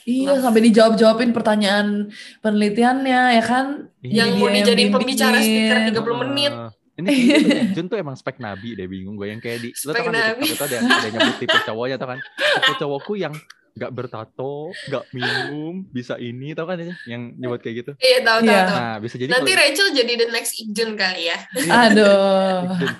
[0.00, 2.08] Iya, sampai dijawab-jawabin pertanyaan
[2.40, 3.66] penelitiannya ya kan?
[4.00, 6.02] yang Jadi mau yang dijadiin pembicara speaker bimbingin.
[6.16, 6.52] 30 menit.
[6.96, 9.28] Ini tuh, Jun tuh emang spek nabi deh bingung gue.
[9.28, 10.42] Yang kayak di lo Spek tau kan di nabi.
[10.42, 12.18] TikTok itu ada yang ada yang nyebut tipe cowoknya tau kan?
[12.56, 13.34] Tipe cowokku yang
[13.70, 14.54] nggak bertato
[14.90, 16.76] nggak minum bisa ini tau kan
[17.06, 17.92] yang nyebut kayak gitu.
[17.96, 18.60] Iya tahu tahu Iya.
[18.66, 21.38] tahu nah bisa jadi nanti kalau Rachel jadi the next Ikjun kali ya.
[21.54, 22.60] Iya, Aduh.
[22.66, 22.90] Ikjun.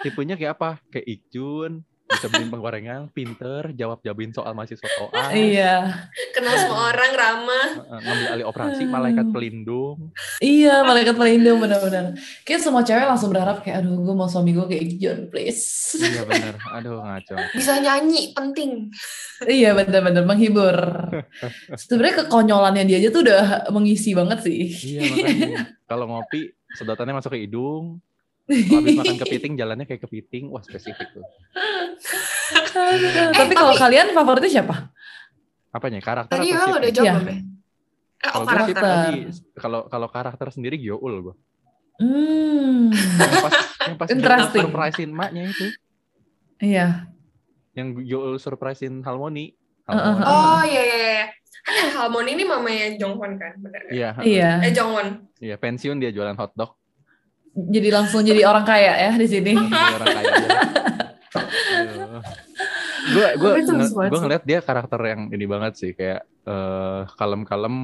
[0.00, 0.70] tipenya kayak apa?
[0.88, 1.72] Kayak Ikjun
[2.10, 5.74] bisa beliin penggorengan pinter jawab jawabin soal mahasiswa koas Iya.
[6.30, 12.16] kenal semua orang ramah ngambil alih operasi malaikat pelindung Iya, malaikat pelindung benar-benar.
[12.42, 15.94] Kayak semua cewek langsung berharap kayak aduh gue mau suami gue kayak John, please.
[15.96, 18.90] iya bener aduh ngaco bisa nyanyi penting
[19.46, 20.76] iya, benar-benar menghibur.
[21.72, 24.62] Sebenarnya kekonyolannya dia aja tuh udah mengisi banget sih.
[24.90, 27.98] iya makanya kalau ngopi sedotannya masuk ke hidung
[28.50, 31.22] Habis makan kepiting jalannya kayak kepiting, wah spesifik tuh.
[32.74, 34.90] Aduh, tapi kalau kalian favoritnya siapa?
[35.70, 36.02] Apanya?
[36.02, 37.14] Karakter tadi atau udah jawab Iya.
[37.14, 37.38] belum ya
[38.20, 39.20] eh, oh karakter tadi,
[39.56, 41.34] kalau kalau karakter sendiri Gyoul gue.
[42.00, 42.92] Hmm.
[42.92, 44.62] Yang pas yang pas Interesting.
[44.68, 45.66] surprisein maknya itu,
[46.60, 46.86] Iya.
[47.72, 49.56] yang Gyoul surprisein Harmony.
[49.88, 49.96] Uh-uh.
[49.96, 50.24] Harmony.
[50.26, 51.24] oh iya iya iya
[51.60, 54.50] ada Harmony ini mamanya Jongwon kan bener kan Iya, Iya.
[54.64, 55.08] eh Jongwon
[55.38, 56.76] iya pensiun dia jualan hotdog.
[57.54, 59.52] Jadi langsung jadi orang kaya ya di sini.
[59.58, 60.48] Jadi orang kaya aja.
[63.10, 63.52] Gue gue
[63.90, 67.76] gue ngeliat dia karakter yang ini banget sih kayak eh, kalem-kalem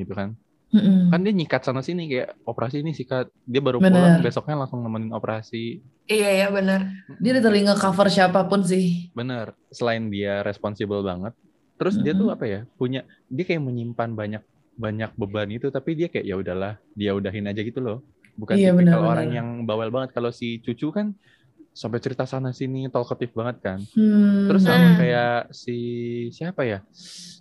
[0.00, 0.32] gitu kan.
[0.70, 1.10] Mm-mm.
[1.10, 3.26] Kan dia nyikat sana sini kayak operasi ini sikat.
[3.42, 3.98] Dia baru Bener.
[3.98, 5.82] pulang besoknya langsung nemenin operasi.
[6.06, 6.86] iya iya bener
[7.18, 9.10] Dia literally nge-cover siapa pun sih.
[9.10, 9.52] Bener.
[9.74, 11.34] Selain dia responsibel banget,
[11.74, 12.60] terus dia tuh apa ya?
[12.78, 14.42] Punya dia kayak menyimpan banyak
[14.80, 17.98] banyak beban itu, tapi dia kayak ya udahlah, dia udahin aja gitu loh.
[18.34, 19.10] Bukan Iya, tipikal benar-benar.
[19.10, 20.10] orang yang bawel banget.
[20.10, 21.12] Kalau si cucu kan
[21.70, 23.78] sampai cerita sana sini talkative banget kan.
[23.92, 24.46] Hmm.
[24.46, 24.96] Terus sama Hmm.
[24.96, 25.76] kayak si
[26.30, 26.78] siapa ya?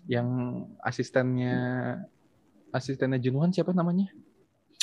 [0.06, 0.28] Yang
[0.80, 1.58] asistennya
[2.70, 4.10] asistennya Junwan siapa namanya?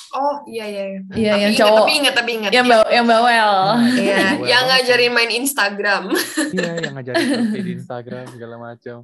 [0.08, 1.76] oh iya iya iya Iya, Tapi yang ingat, cowok.
[1.78, 3.52] tapi ingat tapi ingat yang baw yang bawel.
[3.92, 4.80] Iya, Bawel yang banget.
[4.80, 6.02] ngajarin main Instagram.
[6.48, 8.96] Iya, yang ngajarin di Instagram segala macam.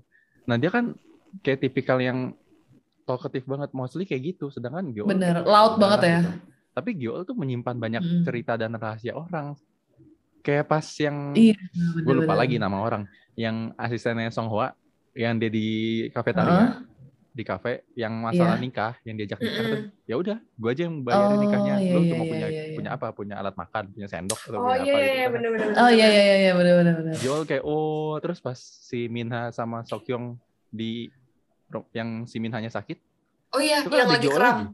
[0.42, 0.96] Nah, dia kan
[1.38, 2.32] kayak tipikal yang
[3.02, 6.18] talkative banget mostly kayak gitu sedangkan Gyoul Bener, loud udahlah banget ya.
[6.18, 6.30] gitu.
[6.72, 8.22] Tapi Gyoul tuh menyimpan banyak Mm.
[8.22, 9.54] cerita dan rahasia orang
[10.40, 11.54] kayak pas yang Iya,
[11.96, 14.72] gue lupa lagi nama orang yang asistennya Song Hwa
[15.12, 15.66] yang dia di
[16.08, 16.82] kafetaria
[17.28, 18.62] di kafe yang masalah Iya.
[18.62, 22.00] nikah yang diajak nikah tuh ya udah gue aja yang bayarin Oh, nikahnya iya, lu
[22.00, 22.76] iya, cuma iya, punya iya, iya.
[22.76, 25.22] punya apa punya alat makan punya sendok atau Oh punya iya apa iya gitu iya
[25.22, 25.32] kan.
[25.32, 25.66] bener-bener.
[25.74, 26.94] Oh iya iya iya iya bener-bener.
[26.98, 27.14] bener.
[27.16, 30.36] Gyeol kayak oh terus pas si Minha sama Sokyong
[30.68, 31.08] di
[31.90, 33.00] yang si Minhanya sakit
[33.50, 34.56] Oh iya itu kan yang ada lagi kram.
[34.58, 34.64] lagi.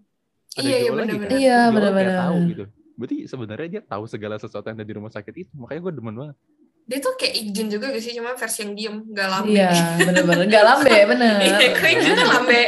[0.50, 1.28] Ada Iya iya bener-bener.
[1.28, 1.36] kan.
[1.36, 2.16] Iya, bener-bener.
[2.18, 5.80] tahu gitu berarti sebenarnya dia tahu segala sesuatu yang ada di rumah sakit itu makanya
[5.80, 6.36] gue demen banget
[6.82, 9.52] Dia tuh kayak Ikjun juga gak sih cuma versi yang diem gak lambe.
[9.52, 10.44] Iya bener-bener.
[10.48, 11.36] Gak lambe bener.
[11.38, 12.62] Iya, kok Ikjun kan lambe.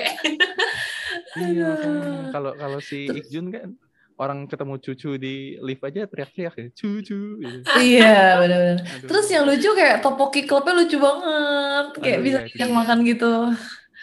[1.40, 2.28] iya makanya.
[2.28, 3.68] kalau kalau si Ikjun kan
[4.14, 7.58] orang ketemu cucu di lift aja teriak-teriak ya cucu gitu.
[7.74, 8.78] Iya bener-bener.
[8.78, 9.08] Aduh.
[9.08, 11.86] Terus yang lucu kayak topoki clubnya lucu banget.
[11.96, 12.78] Kayak Aduh, bisa iya, yang iya.
[12.78, 13.32] makan gitu.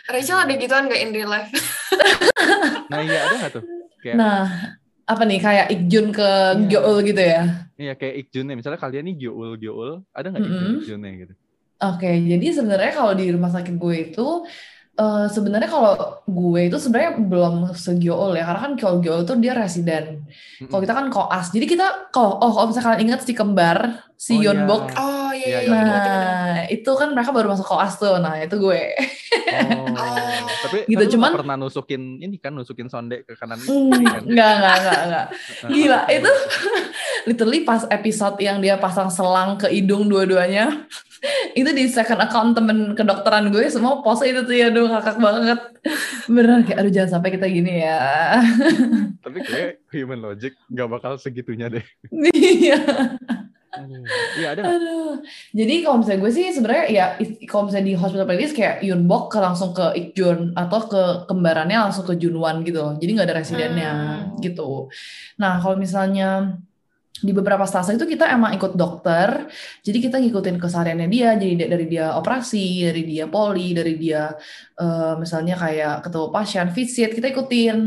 [0.08, 1.52] Rachel ada gituan gak in real life?
[2.92, 3.64] nah iya ada nggak tuh
[4.00, 4.40] kayak Nah
[5.08, 6.68] apa nih kayak Ikjun ke Iya.
[6.68, 7.44] Gyeol gitu ya?
[7.76, 10.80] iya kayak Ikjun misalnya kalian nih Gyeol Gyeol ada nggak Ikjun Mm-mm.
[10.84, 11.34] Ikjunnya gitu
[11.78, 14.28] Oke, jadi sebenarnya kalau di rumah sakit gue itu
[14.98, 15.94] eh, sebenarnya kalau
[16.26, 20.26] gue itu sebenarnya belum segyool ya, karena kan kalau gyool itu dia residen.
[20.58, 24.34] Kalau kita kan koas, jadi kita kalau oh kalau misalnya kalian ingat si kembar si
[24.34, 24.50] Oh, iya.
[24.50, 25.60] Yeonbok, Oh iya Iya, iya.
[25.62, 26.18] iya, bener, bener.
[26.18, 28.82] nah itu kan mereka baru masuk koas tuh, nah itu gue.
[29.48, 29.86] Oh,
[30.66, 34.22] tapi Gitu, tapi cuman- pernah nusukin ini kan nusukin sonde ke kanan Hmm, kiri kan?
[34.24, 35.26] Enggak, enggak, enggak, enggak.
[35.70, 36.32] Gila, itu
[37.28, 40.88] literally pas episode yang dia pasang selang ke hidung dua-duanya,
[41.60, 45.60] itu di second account temen kedokteran gue semua pose itu tuh ya, aduh kakak banget.
[46.26, 48.42] Beneran kayak, aduh jangan sampai kita gini ya.
[49.20, 51.86] Tapi kayak human logic nggak bakal segitunya deh.
[52.12, 52.82] Iya.
[53.78, 54.04] Aduh.
[54.38, 54.62] Iya ada?
[54.66, 55.14] Aduh.
[55.54, 57.06] Jadi kalau misalnya gue sih sebenarnya ya
[57.46, 62.06] kalau misalnya di hospital playlist kayak Yunbok ke langsung ke Ikjun atau ke kembarannya langsung
[62.06, 62.94] ke Junwan gitu loh.
[62.98, 64.40] Jadi nggak ada residennya Hmm.
[64.40, 64.90] gitu.
[65.38, 66.58] Nah kalau misalnya
[67.18, 69.50] di beberapa stase itu kita emang ikut dokter,
[69.82, 74.30] jadi kita ngikutin kesehariannya dia, jadi da- dari dia operasi, dari dia poli, dari dia
[74.78, 77.78] eh, misalnya kayak ketemu pasien, visit, kita ikutin.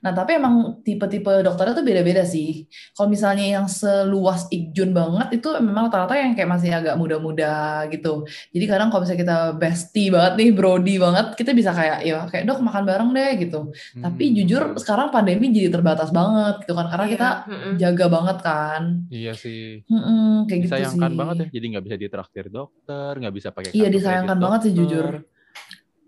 [0.00, 2.64] Nah tapi emang tipe-tipe dokternya tuh beda-beda sih.
[2.94, 8.22] Kalau misalnya yang seluas Ikjun banget itu memang rata-rata yang kayak masih agak muda-muda gitu.
[8.54, 12.46] Jadi kadang kalau misalnya kita bestie banget nih, brody banget, kita bisa kayak ya kayak
[12.46, 13.60] dok makan bareng deh gitu.
[13.98, 14.34] Tapi Hmm.
[14.38, 17.28] jujur sekarang pandemi jadi terbatas banget gitu kan, karena Iya, kita
[17.76, 18.82] jaga banget kan.
[19.10, 19.82] Iya sih.
[19.86, 21.18] Mm-mm, kayak gitu disayangkan sih.
[21.18, 21.46] banget ya.
[21.58, 25.06] Jadi nggak bisa ditraktir dokter, nggak bisa pakai Iya, disayangkan banget sih, jujur.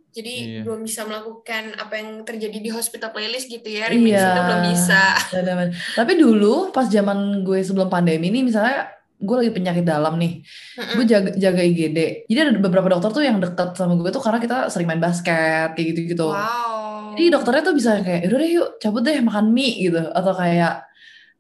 [0.08, 0.60] Jadi Iya.
[0.64, 3.86] belum bisa melakukan apa yang terjadi di hospital playlist gitu ya.
[3.86, 4.24] Remix Iya.
[4.26, 5.02] itu belum bisa.
[5.30, 5.72] Bener-bener.
[5.94, 10.46] Tapi dulu pas zaman gue sebelum pandemi nih misalnya gue lagi penyakit dalam nih,
[10.78, 10.94] Mm-mm.
[10.94, 11.98] gue jaga, jaga IGD.
[12.30, 15.74] Jadi ada beberapa dokter tuh yang deket sama gue tuh karena kita sering main basket
[15.74, 16.30] kayak gitu-gitu.
[16.30, 17.18] Wow.
[17.18, 19.98] Jadi dokternya tuh bisa kayak, udah deh yuk cabut deh makan mie gitu.
[20.14, 20.86] Atau kayak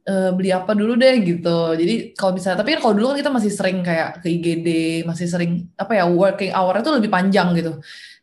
[0.02, 1.76] "Eh, beli apa dulu deh gitu.
[1.76, 4.68] Jadi kalau misalnya, tapi kan kalau dulu kan kita masih sering kayak ke IGD,
[5.04, 7.76] masih sering apa ya working hour-nya tuh lebih panjang gitu.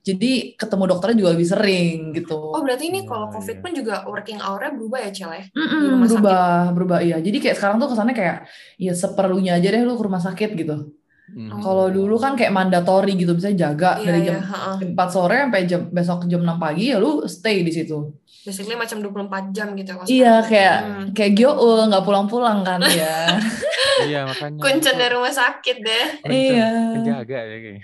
[0.06, 2.38] Jadi ketemu dokternya juga lebih sering gitu.
[2.38, 3.64] Oh berarti ini Iya, kalau COVID iya.
[3.66, 5.44] pun juga working hour-nya berubah ya Cel ya?
[5.44, 6.14] Di Mm-mm, rumah sakit.
[6.14, 7.18] berubah, berubah iya.
[7.18, 8.38] Jadi kayak sekarang tuh kesannya kayak
[8.78, 10.94] ya seperlunya aja deh lu ke rumah sakit gitu.
[11.26, 11.58] Hmm.
[11.58, 14.38] Kalau dulu kan kayak mandatori gitu, bisa jaga Iya dari iya.
[14.38, 14.46] jam
[14.78, 18.14] jam 4 sore sampai jam besok jam 6 pagi ya lu stay di situ.
[18.46, 20.06] Basically macam 24 jam gitu ya.
[20.06, 21.06] Iya kayak Hmm.
[21.18, 23.26] kayak Gyoul nggak pulang-pulang kan ya.
[24.06, 24.60] Iya makanya.
[24.60, 26.06] Kuncen dari rumah sakit deh.
[26.22, 26.70] kuncen, Iya.
[26.94, 27.84] Penjaga ya kayaknya.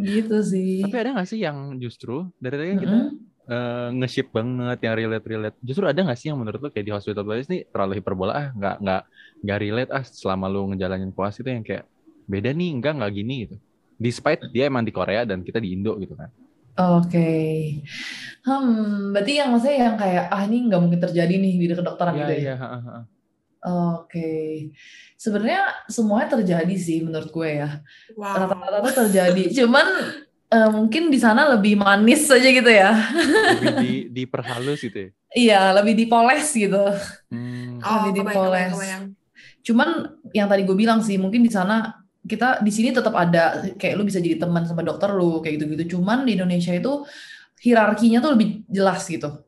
[0.00, 0.80] Gitu sih.
[0.84, 3.10] Tapi ada nggak sih yang justru dari tadi kan kita Mm-mm.
[3.50, 5.56] eh, nge-ship banget yang relate relate.
[5.60, 8.46] Justru ada nggak sih yang menurut lo kayak di hospital playlist nih terlalu hiperbola ah
[8.54, 9.02] nggak nggak
[9.44, 11.84] nggak relate ah selama lu ngejalanin puas itu yang kayak
[12.30, 13.56] beda nih enggak nggak gini gitu.
[14.00, 16.30] Despite dia emang di Korea dan kita di Indo gitu kan.
[16.80, 17.28] Oke.
[18.40, 22.20] Hmm, berarti yang maksudnya yang kayak ah ini nggak mungkin terjadi nih di kedokteran Iya
[22.24, 22.40] gitu ya.
[22.40, 22.54] iya.
[22.56, 22.96] ha, ha.
[23.60, 24.68] Oke.
[25.14, 27.84] Sebenarnya semuanya terjadi sih menurut gue ya.
[28.16, 28.48] Wow.
[28.48, 29.42] Rata-rata terjadi.
[29.60, 29.86] Cuman
[30.48, 32.90] eh, mungkin di sana lebih manis aja gitu ya.
[33.56, 33.92] Lebih di
[34.24, 35.10] diperhalus gitu ya.
[35.30, 36.84] Iya, lebih dipoles gitu.
[37.30, 37.78] Hmm.
[37.78, 38.72] Oh, lebih kebayang, kebayang, dipoles.
[38.74, 39.04] kebayang.
[39.60, 39.88] Cuman
[40.32, 44.04] yang tadi gue bilang sih, mungkin di sana kita di sini tetap ada kayak lu
[44.04, 45.96] bisa jadi teman sama dokter lu kayak gitu-gitu.
[45.96, 47.04] Cuman di Indonesia itu
[47.60, 49.44] hierarkinya tuh lebih jelas gitu.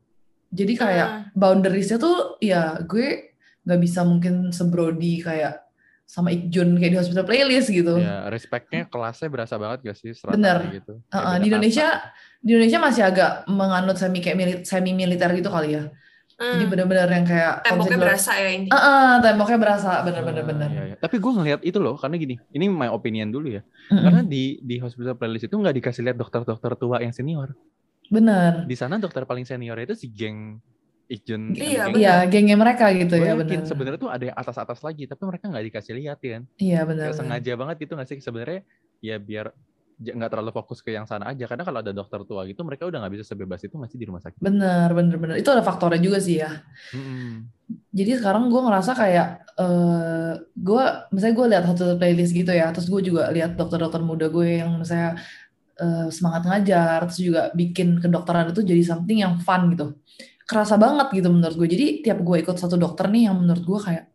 [0.53, 1.23] Jadi kayak Hmm.
[1.33, 3.32] boundariesnya tuh ya gue
[3.63, 5.63] nggak bisa mungkin sebrodi kayak
[6.03, 7.95] sama Ikjun kayak di hospital playlist gitu.
[7.97, 10.11] Ya, respectnya kelasnya berasa banget gak sih.
[10.27, 10.61] Bener.
[10.69, 10.99] gitu.
[11.09, 11.87] Kayak beda di Indonesia
[12.43, 15.87] di Indonesia masih agak menganut semi kayak mili- semi militer gitu kali ya.
[16.33, 16.71] Jadi Hmm.
[16.75, 18.67] benar-benar yang kayak Temboknya berasa ya ini.
[18.67, 20.69] Ah, ah, temboknya berasa bener-bener Ah, bener.
[20.73, 20.95] iya, iya.
[20.97, 23.61] Tapi gue ngeliat itu loh, karena gini, ini my opinion dulu ya.
[23.87, 24.01] Mm-mm.
[24.01, 27.53] Karena di di hospital playlist itu nggak dikasih lihat dokter-dokter tua yang senior.
[28.09, 28.65] Bener.
[28.65, 30.57] Di sana dokter paling senior itu si geng
[31.13, 31.53] Ijen.
[31.53, 32.01] Iya, geng-.
[32.01, 33.61] Iya, gengnya mereka gitu Gue ya bener.
[33.69, 36.43] sebenarnya tuh ada yang atas-atas lagi, tapi mereka nggak dikasih lihat ya kan.
[36.57, 36.79] Iya.
[36.89, 38.61] Kayak sengaja banget gitu nggak sih sebenarnya
[39.03, 39.53] ya biar
[39.93, 41.45] nggak terlalu fokus ke yang sana aja.
[41.45, 44.19] Karena kalau ada dokter tua gitu, mereka udah nggak bisa sebebas itu masih di rumah
[44.25, 44.41] sakit.
[44.41, 45.35] Bener, bener, bener.
[45.37, 46.49] Itu ada faktornya juga sih ya.
[46.97, 47.45] Mm-mm.
[47.93, 52.89] Jadi sekarang gue ngerasa kayak eh gue, misalnya gue lihat hospital playlist gitu ya, terus
[52.89, 55.21] gue juga lihat dokter-dokter muda gue yang misalnya
[55.77, 59.93] eh, semangat ngajar, terus juga bikin kedokteran itu jadi something yang fun gitu.
[60.43, 61.67] Kerasa banget gitu menurut gue.
[61.67, 64.05] Jadi tiap gue ikut satu dokter nih yang menurut gue kayak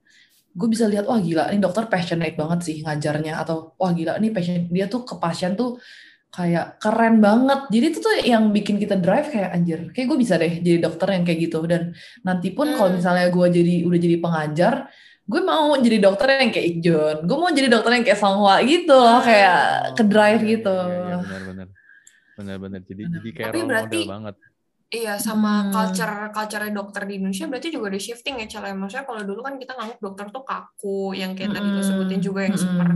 [0.50, 4.28] gue bisa lihat wah gila ini dokter passionate banget sih ngajarnya atau wah gila ini
[4.28, 5.78] passion dia tuh ke pasien tuh
[6.28, 10.34] kayak keren banget jadi itu tuh yang bikin kita drive kayak anjir kayak gue bisa
[10.34, 12.98] deh jadi dokter yang kayak gitu dan nanti pun kalau Hmm.
[12.98, 14.74] misalnya gue jadi udah jadi pengajar
[15.24, 18.94] gue mau jadi dokter yang kayak Ikjun gue mau jadi dokter yang kayak Songhwa gitu
[18.94, 19.60] loh kayak
[19.94, 21.68] ke drive Iya, gitu Iya, iya, benar-benar.
[22.34, 22.80] Benar-benar.
[22.82, 23.14] Jadi Benar.
[23.14, 24.34] jadi kayak Tapi role berarti- model banget.
[24.88, 25.72] Iya, sama Hmm.
[25.72, 28.72] culture culture dokter di Indonesia berarti juga ada shifting ya, Cel.
[28.72, 31.84] Maksudnya kalau dulu kan kita nganggap dokter tuh kaku, yang kayak tadi lo Mm-mm.
[31.84, 32.72] sebutin juga yang Mm-mm.
[32.72, 32.88] super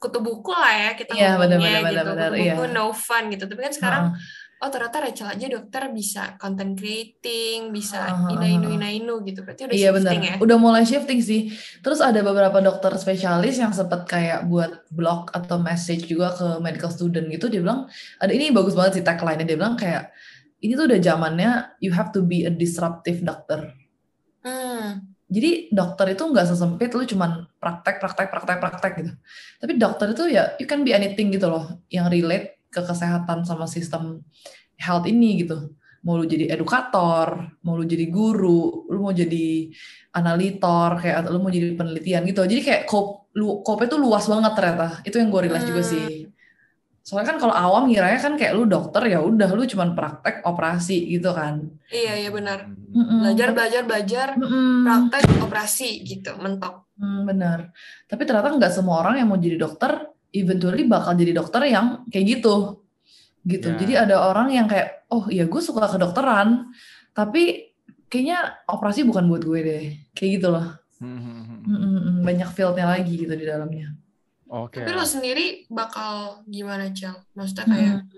[0.00, 1.88] kutu buku lah ya kita Iya, ngomongnya benar-benar, gitu.
[1.92, 2.72] benar-benar, kutu buku iya.
[2.72, 3.44] no fun gitu.
[3.52, 4.64] Tapi kan sekarang Heeh.
[4.64, 9.44] oh ternyata Rachel aja dokter bisa content creating, bisa Heeh, ina inu ina inu gitu.
[9.44, 10.34] Berarti udah Iya benar, shifting ya.
[10.40, 11.52] udah mulai shifting sih.
[11.84, 16.88] Terus ada beberapa dokter spesialis yang sempat kayak buat blog atau message juga ke medical
[16.88, 17.52] student gitu.
[17.52, 17.84] Dia bilang,
[18.16, 19.44] ada ini bagus banget sih tagline-nya.
[19.44, 20.16] Dia bilang kayak,
[20.66, 23.70] ini tuh udah zamannya you have to be a disruptive doctor.
[24.42, 25.14] Hmm.
[25.26, 29.12] Jadi dokter itu nggak sesempit lu cuman praktek, praktek, praktek, praktek gitu.
[29.58, 33.66] Tapi dokter itu ya you can be anything gitu loh, yang relate ke kesehatan sama
[33.66, 34.22] sistem
[34.78, 35.74] health ini gitu.
[36.06, 39.74] Mau lu jadi edukator, mau lu jadi guru, lu mau jadi
[40.14, 42.46] analitor, kayak atau lu mau jadi penelitian gitu.
[42.46, 45.02] Jadi kayak kop, lu, kopnya tuh luas banget ternyata.
[45.02, 45.90] Itu yang gue realize juga Hmm.
[45.90, 46.06] sih.
[47.06, 51.06] Soalnya kan kalau awam ngiranya kan kayak lu dokter ya udah lu cuman praktek operasi
[51.06, 51.62] gitu kan.
[51.86, 52.66] Iya, iya benar.
[52.66, 53.22] Mm-mm.
[53.22, 54.82] Belajar, belajar, belajar, Mm-mm.
[54.82, 56.90] praktek, operasi gitu, mentok.
[56.98, 57.70] Hmm, benar.
[58.10, 60.02] Tapi ternyata nggak semua orang yang mau jadi dokter,
[60.34, 62.82] eventually bakal jadi dokter yang kayak gitu.
[63.46, 63.70] Gitu.
[63.70, 63.78] Ya.
[63.78, 66.74] Jadi ada orang yang kayak, oh iya gue suka kedokteran,
[67.14, 67.70] tapi
[68.10, 69.84] kayaknya operasi bukan buat gue deh.
[70.10, 70.74] Kayak gitu loh.
[70.98, 73.94] Mm-mm, Banyak fieldnya lagi gitu di dalamnya.
[74.48, 74.78] Oke.
[74.78, 77.14] Tapi lo sendiri bakal gimana, Cel?
[77.32, 78.08] Maksudnya kayak Mm.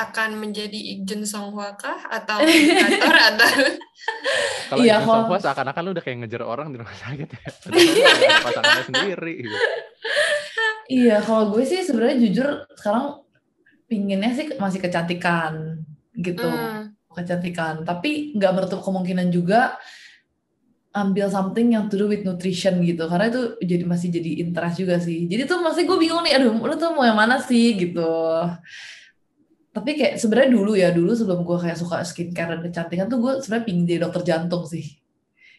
[0.00, 2.00] akan menjadi Ikjun Songhwa kah?
[2.06, 3.48] Atau indikator atau...
[4.66, 7.40] Kalau Iya, kalau- puas seakan-akan lu udah kayak ngejar orang di rumah sakit ya.
[8.46, 9.56] Pasangannya sendiri gitu.
[10.88, 13.20] Iya, kalau gue sih sebenarnya jujur sekarang
[13.84, 16.46] pinginnya sih masih kecantikan gitu.
[16.46, 16.96] Hmm.
[17.10, 19.74] kecantikan tapi nggak menutup kemungkinan juga
[20.90, 24.98] ambil something yang to do with nutrition gitu karena itu jadi masih jadi interest juga
[24.98, 28.10] sih jadi tuh masih gue bingung nih aduh lu tuh mau yang mana sih gitu
[29.70, 33.32] tapi kayak sebenarnya dulu ya dulu sebelum gue kayak suka skincare dan kecantikan tuh gue
[33.38, 34.98] sebenarnya pingin jadi dokter jantung sih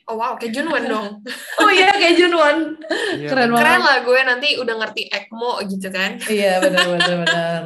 [0.10, 1.24] Oh wow, kayak Junwan dong.
[1.62, 2.74] oh iya kayak Junwan
[3.16, 3.62] Iya, Keren bener.
[3.64, 6.18] Keren lah gue nanti udah ngerti ECMO gitu kan.
[6.28, 7.62] iya benar benar benar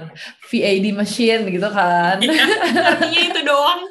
[0.51, 3.81] VAD machine gitu kan Artinya itu doang.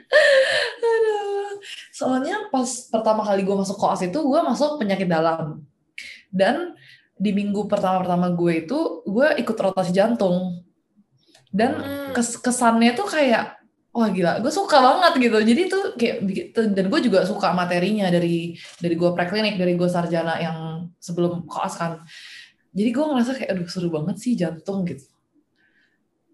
[0.86, 1.60] Aduh.
[2.00, 5.60] Soalnya pas pertama kali gue masuk koas itu gue masuk penyakit dalam.
[6.32, 6.72] Dan
[7.20, 10.64] di minggu pertama-pertama gue itu gue ikut rotasi jantung.
[11.52, 12.10] Dan Hmm.
[12.16, 13.60] kes- kesannya tuh kayak
[13.90, 15.38] wah gila, gue suka banget gitu.
[15.44, 16.16] Jadi tuh kayak
[16.72, 20.58] dan gue juga suka materinya dari dari gue preklinik, dari gue sarjana yang
[20.96, 22.00] sebelum koas kan.
[22.70, 25.04] Jadi gue ngerasa kayak aduh seru banget sih jantung gitu.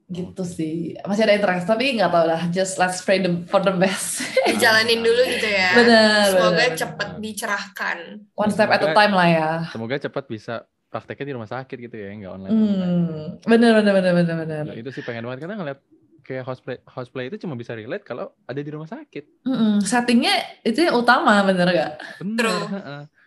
[0.06, 0.94] Gitu sih.
[1.02, 2.42] Masih ada interest tapi nggak tahu lah.
[2.54, 4.22] Just let's pray the, for the best.
[4.48, 5.70] Dijalanin dulu gitu ya.
[5.74, 6.78] Benar, Semoga benar.
[6.78, 7.98] cepet dicerahkan.
[8.38, 9.50] One step at a time lah ya.
[9.74, 10.54] Semoga cepat bisa
[10.86, 12.52] prakteknya di rumah sakit gitu ya, nggak online.
[12.54, 14.62] Hmm, bener bener bener bener bener.
[14.70, 15.78] Nah, itu sih pengen banget karena ngeliat
[16.22, 19.46] kayak cosplay cosplay itu cuma bisa relate kalau ada di rumah sakit.
[19.46, 21.92] Mm-mm, Settingnya itu yang utama bener gak?
[22.22, 22.38] Bener.
[22.46, 22.62] True.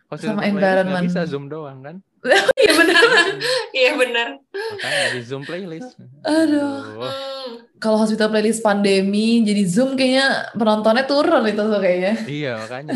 [0.09, 1.05] Hospital Sama environment.
[1.05, 1.95] bisa zoom doang kan?
[2.59, 3.03] Iya bener.
[3.79, 4.29] Iya benar.
[4.51, 5.95] Makanya di zoom playlist.
[6.27, 6.99] Aduh.
[6.99, 7.51] Hmm.
[7.79, 12.13] Kalau hospital playlist pandemi jadi zoom kayaknya penontonnya turun itu tuh kayaknya.
[12.27, 12.91] Iya makanya.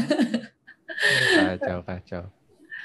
[1.40, 2.24] kacau kacau.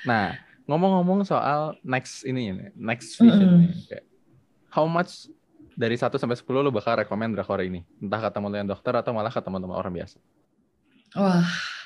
[0.06, 4.04] Nah ngomong-ngomong soal next ini nih, next vision nih, kayak
[4.68, 5.32] how much
[5.78, 7.86] dari 1 sampai 10 lo bakal rekomend drakor ini?
[8.02, 10.18] Entah ketemu dengan dokter atau malah ketemu sama orang biasa.
[11.16, 11.77] Wah.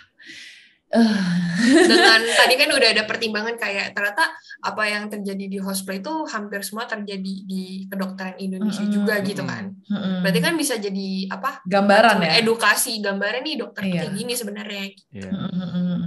[0.92, 4.28] Dengan tadi kan udah ada pertimbangan kayak ternyata
[4.60, 8.94] apa yang terjadi di hospital itu hampir semua terjadi di kedokteran Indonesia Mm-mm.
[8.94, 9.72] juga gitu kan.
[9.82, 10.20] Mm-mm.
[10.20, 11.64] Berarti kan bisa jadi apa?
[11.64, 12.30] gambaran ya.
[12.38, 13.92] Edukasi, gambaran nih dokter Iya.
[13.98, 14.84] kayak gini sebenarnya.
[15.10, 15.30] Iya.
[15.32, 15.98] Mm-mm.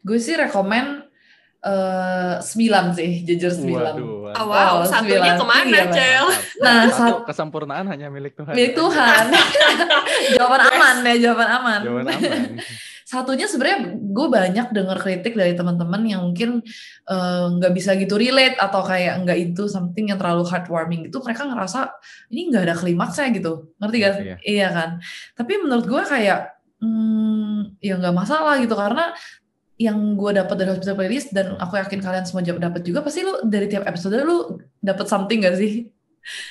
[0.00, 1.08] Gue sih rekomen
[1.58, 2.44] eh 9
[2.94, 3.66] sih, jujur 9.
[3.66, 4.30] Waduh.
[4.30, 5.34] Oh, wow, Oh, satunya sembilan.
[5.34, 5.84] ke mana, Iya.
[5.90, 6.26] Cel?
[6.60, 8.52] Nah, satu sat- kesempurnaan hanya milik Tuhan.
[8.52, 9.24] Milik Tuhan.
[10.36, 11.80] jawaban aman ya, jawaban aman.
[11.80, 12.50] Jawaban aman.
[13.08, 16.60] Satunya sebenarnya gue banyak dengar kritik dari teman-teman yang mungkin
[17.08, 21.24] eh, nggak bisa gitu relate atau kayak nggak itu something yang terlalu heartwarming gitu.
[21.24, 21.88] Mereka ngerasa
[22.28, 24.14] ini nggak ada klimaksnya gitu, ngerti gak?
[24.20, 24.36] Iya.
[24.44, 24.90] Iya kan.
[25.40, 29.16] Tapi menurut gue kayak hmm, ya nggak masalah gitu karena
[29.80, 33.46] yang gue dapat dari hospital playlist dan aku yakin kalian semua dapat juga pasti lu
[33.46, 35.86] dari tiap episode lu dapat something gak sih?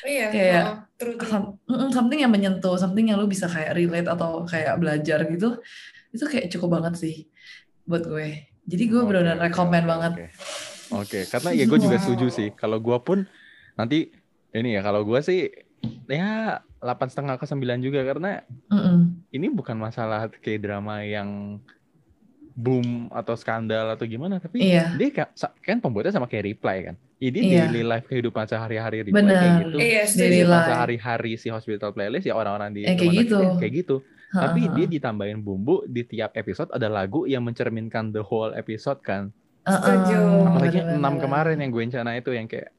[0.07, 1.29] Iya, Kayak- oh, true, true.
[1.29, 1.53] Some-
[1.93, 5.59] something yang menyentuh, something yang lu bisa kayak relate atau kayak belajar gitu.
[6.17, 7.15] Itu kayak cukup banget sih
[7.85, 8.49] buat gue.
[8.65, 10.11] Jadi gue Oke, benar-benar oke, rekomen oke, banget.
[10.17, 10.27] Oke,
[10.89, 12.03] Oke, karena ya gue juga Wow.
[12.03, 12.49] setuju sih.
[12.51, 13.23] Kalau gue pun
[13.77, 14.09] nanti
[14.49, 15.45] ini ya kalau gue sih
[16.09, 19.29] ya delapan setengah ke sembilan juga karena Mm-mm.
[19.29, 21.61] ini bukan masalah kayak drama yang
[22.53, 24.97] boom atau skandal atau gimana tapi Iya.
[24.97, 25.29] dia kan,
[25.61, 27.59] kan pembuatnya sama kayak reply kan jadi Iya.
[27.69, 29.59] daily life kehidupan sehari-hari reply kayak Benar.
[29.61, 30.65] gitu Iya, Daily life.
[30.65, 33.37] sehari-hari si hospital playlist ya orang-orang di Eh, kayak gitu.
[33.61, 33.95] kayak gitu
[34.29, 39.31] tapi dia ditambahin bumbu di tiap episode ada lagu yang mencerminkan the whole episode kan.
[39.63, 40.47] Setuju.
[40.47, 42.71] apalagi enam kemarin yang gue rencana itu yang kayak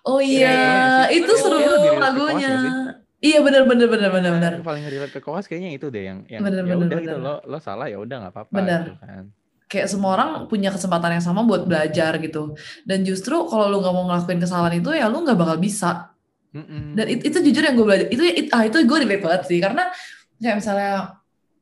[0.00, 0.64] Oh Iya, iya,
[1.10, 1.58] itu Itu seru
[1.94, 2.50] lagunya.
[3.18, 4.52] Iya benar benar benar benar benar.
[4.62, 7.18] paling relate ke koas kayaknya itu deh yang yang Bener, ya bener, udah gitu bener.
[7.18, 8.80] lo lo salah ya udah nggak apa-apa Bener.
[8.84, 9.24] gitu kan
[9.66, 12.56] Kayak semua orang punya kesempatan yang sama buat belajar gitu.
[12.82, 16.14] Dan justru kalau lu nggak mau ngelakuin kesalahan itu ya lu nggak bakal bisa.
[16.48, 16.96] Mm-mm.
[16.96, 18.06] Dan it- itu jujur yang gue belajar.
[18.08, 19.90] Itu it- ah itu gue relate banget sih karena
[20.38, 20.92] kayak misalnya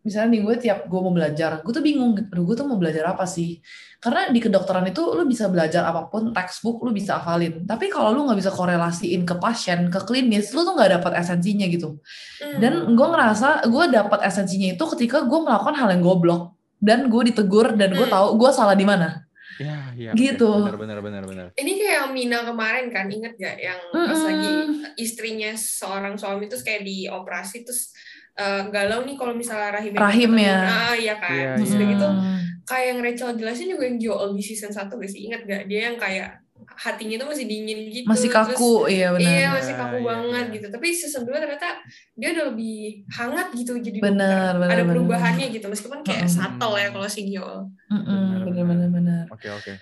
[0.01, 3.11] misalnya nih gue tiap gue mau belajar, gue tuh bingung, aduh gue tuh mau belajar
[3.11, 3.59] apa sih?
[3.99, 7.67] Karena di kedokteran itu lu bisa belajar apa pun, textbook lu bisa hafalin.
[7.67, 11.67] Tapi kalau lu nggak bisa korelasiin ke pasien, ke klinis, lu tuh nggak dapat esensinya
[11.67, 11.99] gitu.
[12.39, 12.59] Hmm.
[12.63, 17.23] Dan gue ngerasa gue dapat esensinya itu ketika gue melakukan hal yang goblok dan gue
[17.27, 18.15] ditegur dan gue Hmm.
[18.15, 19.27] tahu gue salah di mana.
[19.57, 20.45] ya ya Gitu.
[20.45, 23.57] benar benar benar benar Ini kayak yang Mina kemarin kan, inget gak?
[23.57, 24.27] Yang pas Mm-mm.
[24.29, 24.53] lagi
[25.01, 27.97] istrinya seorang suami terus kayak dioperasi terus
[28.37, 30.57] eh, galau nih kalau misalnya rahimnya Rahimnya.
[30.63, 31.33] Ah iya kan.
[31.33, 31.93] Iya, terus udah iya.
[31.93, 32.39] gitu Hmm.
[32.65, 35.25] kayak yang Rachel jelasin juga yang Joel di season 1 gak sih?
[35.25, 35.63] Ingat gak?
[35.67, 36.29] Dia yang kayak
[36.69, 38.05] hatinya tuh masih dingin gitu.
[38.05, 39.29] masih terus- kaku, iya benar.
[39.31, 40.55] Iya masih kaku Iya, banget iya.
[40.55, 40.67] gitu.
[40.69, 41.69] Tapi season 2 ternyata
[42.13, 42.77] dia udah lebih
[43.09, 44.93] hangat gitu jadi Benar, benar, Ada benar.
[44.93, 46.37] perubahannya gitu meskipun kayak Mm-mm.
[46.37, 47.61] subtle ya kalau si Joel.
[47.87, 49.23] Mm-mm, Benar, benar benar benar.
[49.31, 49.73] oke oke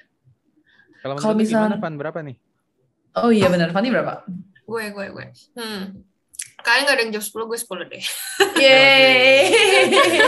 [1.01, 2.37] kalau Kalau menurut lu misal- gimana Pan berapa nih
[3.15, 3.71] Oh iya benar.
[3.71, 4.27] Fanny berapa?
[4.65, 5.27] Gue gue gue.
[5.55, 5.83] Hmm.
[6.65, 8.05] Kalian gak ada yang jawab 10, gue 10 deh.
[8.65, 9.39] Yeay.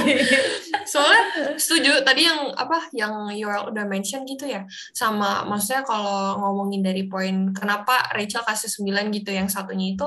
[0.92, 4.68] Soalnya setuju tadi yang apa yang Yoel udah mention gitu ya.
[4.92, 10.06] Sama maksudnya kalau ngomongin dari poin kenapa Rachel kasih 9 gitu yang satunya itu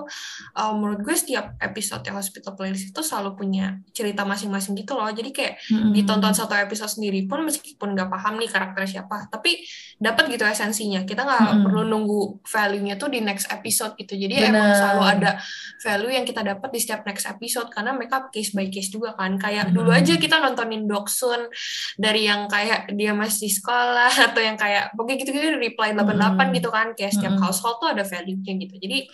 [0.55, 5.09] uh, menurut gue setiap episode ya Hospital Playlist itu selalu punya cerita masing-masing gitu loh.
[5.09, 5.91] Jadi kayak Mm-mm.
[5.91, 9.63] ditonton satu episode sendiri pun meskipun nggak paham nih karakter siapa tapi
[9.97, 11.63] dapat gitu esensinya kita nggak Mm-mm.
[11.65, 14.77] perlu nunggu value-nya tuh di next episode gitu jadi emang Benar.
[14.77, 15.31] selalu ada
[15.79, 19.39] value yang kita dapat di setiap next episode karena mereka case by case juga kan
[19.39, 19.75] kayak Mm-mm.
[19.79, 21.47] dulu aja kita nontonin Doksun
[21.95, 26.47] dari yang kayak dia masih sekolah atau yang kayak pokoknya gitu-gitu reply 88 Mm-mm.
[26.59, 27.45] gitu kan kayak setiap Mm-mm.
[27.47, 29.07] household tuh ada value-nya gitu jadi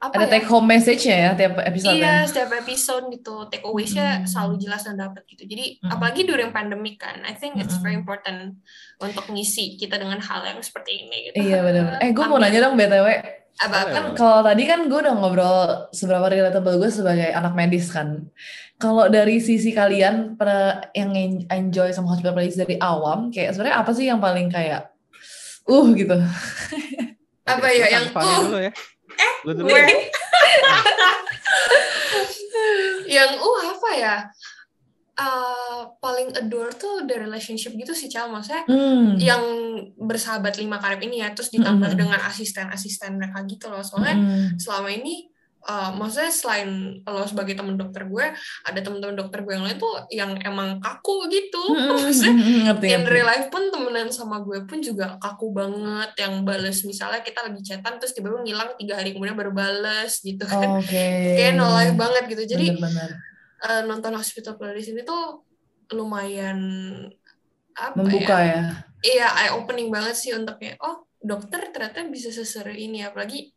[0.00, 0.32] apa Ada ya?
[0.32, 4.24] take home message-nya ya tiap episode Iya, setiap episode gitu take away-nya Hmm.
[4.24, 5.44] selalu jelas dan dapat gitu.
[5.44, 5.92] Jadi Hmm.
[5.92, 7.84] apalagi during pandemic kan, I think it's Hmm.
[7.84, 8.64] very important
[8.96, 11.34] untuk ngisi kita dengan hal yang seperti ini gitu.
[11.38, 12.00] Iya benar.
[12.00, 13.08] Eh gue mau nanya dong btw.
[13.60, 14.16] Apa kan Boleh.
[14.16, 15.58] Kalau tadi kan gue udah ngobrol
[15.92, 18.24] seberapa relatable gue sebagai anak medis kan.
[18.74, 23.76] Kalau dari sisi kalian pernah yang en- enjoy sama hospital playlist dari awam, kayak sebenarnya
[23.76, 24.88] apa sih yang paling kayak
[25.68, 26.16] uh gitu?
[27.44, 28.72] apa ya yang uh dulu ya
[29.20, 29.98] eh lu dulu gue ya.
[33.20, 34.16] yang uh apa ya?
[35.20, 39.20] Uh, paling adore tuh the relationship gitu sih Cal maksudnya Hmm.
[39.20, 39.44] yang
[40.00, 42.00] bersahabat lima karib ini ya terus ditambah Mm-mm.
[42.00, 44.56] dengan asisten-asisten mereka gitu loh soalnya Mm-mm.
[44.56, 45.28] selama ini
[45.66, 46.70] uh, maksudnya selain
[47.04, 48.26] lo sebagai temen dokter gue
[48.64, 52.00] ada temen-temen dokter gue yang lain tuh yang emang kaku gitu Mm-mm.
[52.06, 52.60] maksudnya Mm-mm.
[52.70, 57.20] ngerti in real life pun temenan sama gue pun juga kaku banget yang bales misalnya
[57.20, 61.06] kita lagi chatan terus tiba-tiba ngilang tiga hari kemudian baru bales gitu kan Oke.
[61.38, 63.10] kayak no life banget gitu jadi Bener-bener.
[63.64, 65.44] uh, nonton hospital playlist ini tuh
[65.90, 66.58] lumayan
[67.74, 68.62] apa membuka ya ya.
[69.02, 73.52] iya eye opening banget sih untuk kayak oh dokter ternyata bisa seseru ini apalagi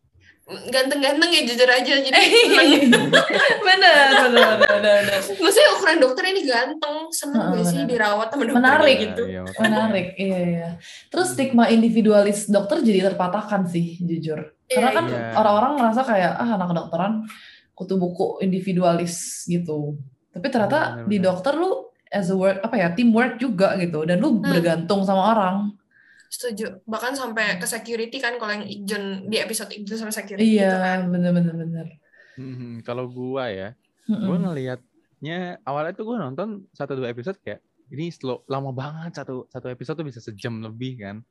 [0.45, 3.07] ganteng-ganteng ya jujur aja jadi seneng.
[3.07, 3.15] bener,
[3.63, 5.19] bener, bener, bener, bener.
[5.39, 8.97] Maksudnya ukuran dokter ini ganteng, seneng gak sih dirawat sama dokter Menarik.
[9.01, 9.23] gitu.
[9.25, 9.63] Iya, makanya.
[9.63, 10.69] Menarik, iya iya.
[11.07, 14.51] Terus stigma individualis dokter jadi terpatahkan sih, jujur.
[14.65, 15.31] Karena kan Iya.
[15.33, 17.13] orang-orang ngerasa kayak ah anak kedokteran
[17.73, 19.15] kutu buku individualis
[19.45, 19.95] gitu.
[20.29, 21.71] Tapi ternyata Benar, di dokter lu
[22.09, 24.43] as a work apa ya teamwork juga gitu dan lu Hmm.
[24.43, 25.71] bergantung sama orang.
[26.33, 26.81] Setuju.
[26.89, 31.05] Bahkan sampai ke security kan kalau yang Ijon di episode Ijon sama security gitu kan.
[31.05, 31.87] Iya, bener-bener bener.
[32.33, 33.77] Mhm, Kalau gua ya,
[34.09, 34.41] gue Mm-mm.
[34.49, 37.61] ngelihatnya awalnya tuh gue nonton satu dua episode kayak
[37.93, 41.21] ini slow lama banget satu satu episode tuh bisa sejam lebih kan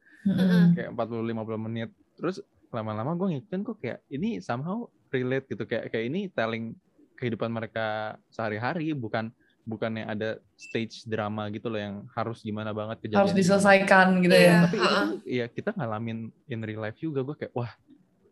[0.79, 2.39] kayak 40-50 menit terus
[2.71, 6.79] lama-lama gue ngikutin kok kayak ini somehow relate gitu kayak kayak ini telling
[7.19, 13.21] kehidupan mereka sehari-hari bukan bukannya ada stage drama gitu loh yang harus gimana banget kejadian
[13.21, 14.43] Harus diselesaikan gitu Iya.
[14.45, 14.59] ya.
[14.65, 15.03] tapi itu Ha-ha.
[15.05, 17.71] tuh ya kita ngalamin in real life juga gue kayak wah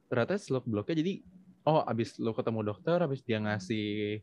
[0.06, 1.22] ternyata slow blocknya jadi
[1.62, 4.18] oh abis lo ketemu dokter abis dia ngasih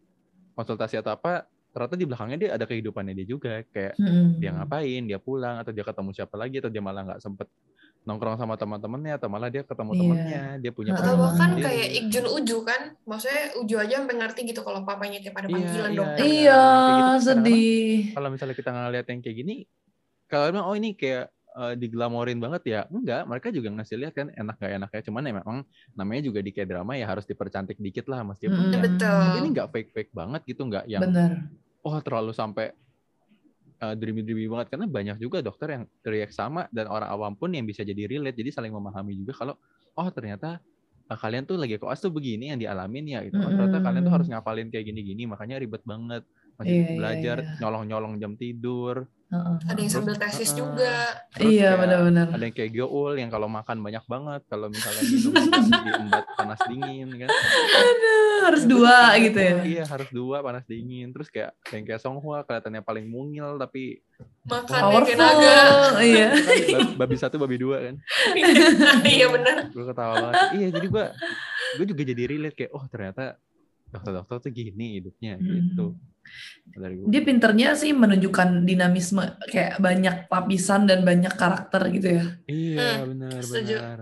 [0.54, 4.42] konsultasi atau apa ternyata di belakangnya dia ada kehidupannya dia juga kayak Mm-mm.
[4.42, 7.48] dia ngapain dia pulang atau dia ketemu siapa lagi atau dia malah nggak sempet
[8.08, 10.00] nongkrong sama teman-temannya atau malah dia ketemu Iya.
[10.00, 11.22] temannya dia punya Atau Hmm.
[11.22, 12.82] bahkan kayak Ikjun Uju kan.
[13.04, 16.24] Maksudnya Uju aja sampai ngerti gitu kalau papanya kayak pada Iya, panggilan iya, dokter.
[16.24, 17.96] Iya, Kayak gitu kadang-kadang sedih.
[18.10, 19.56] kalau misalnya kita ngeliat yang kayak gini
[20.26, 24.30] kalau emang oh ini kayak eh, diglamorin banget ya enggak mereka juga ngasih lihat kan
[24.30, 25.58] enak gak enaknya cuman ya memang
[25.92, 28.72] namanya juga di kayak drama ya harus dipercantik dikit lah meskipun Mm-mm.
[28.72, 29.26] ya, Betul.
[29.36, 31.50] ini nggak fake fake banget gitu nggak yang Bener.
[31.82, 32.78] oh terlalu sampai
[33.82, 34.68] uh, dreamy-dreamy banget.
[34.74, 38.38] Karena banyak juga dokter yang teriak sama dan orang awam pun yang bisa jadi relate.
[38.38, 39.56] Jadi saling memahami juga kalau
[39.98, 40.62] oh ternyata
[41.10, 43.38] uh, kalian tuh lagi koas tuh begini yang dialamin ya gitu.
[43.40, 44.16] Oh, ternyata kalian tuh Mm-mm.
[44.18, 46.24] harus ngapalin kayak gini-gini makanya ribet banget
[46.58, 47.54] masih Iya, iya, belajar iya.
[47.60, 49.60] nyolong-nyolong jam tidur Heeh.
[49.68, 50.60] Ada yang sambil Terus, tesis uh-uh.
[50.64, 50.94] juga.
[51.36, 52.28] Terus Iya, benar-benar.
[52.32, 56.60] ada yang kayak Gyoul yang kalau makan banyak banget kalau misalnya minum terus diembat panas
[56.64, 59.56] dingin kan Aduh, harus Terus dua kayak, gitu ya.
[59.68, 64.00] iya harus dua panas dingin terus kayak yang kayak Songhua kelihatannya paling mungil tapi
[64.46, 64.64] Makannya
[65.04, 65.20] kayak Powerful.
[65.20, 65.58] naga.
[66.00, 66.28] Iya.
[66.72, 67.96] Bab- babi satu babi dua kan
[69.14, 69.58] Iya benar.
[69.68, 71.04] gue ketawa banget iya jadi gue
[71.76, 73.36] gue juga jadi relate kayak oh ternyata
[73.88, 76.00] dokter-dokter tuh gini hidupnya gitu
[76.68, 82.26] dari gue Dia pinternya sih menunjukkan dinamisme kayak banyak lapisan dan banyak karakter gitu ya.
[82.46, 83.76] iya Hmm, benar setuju.
[83.78, 84.00] benar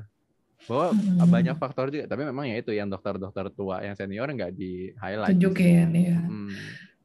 [0.62, 1.30] bahwa Hmm.
[1.30, 5.30] banyak faktor juga tapi memang ya itu yang dokter-dokter tua yang senior nggak di highlight
[5.32, 6.18] Tunjukin ya.
[6.20, 6.50] Hmm.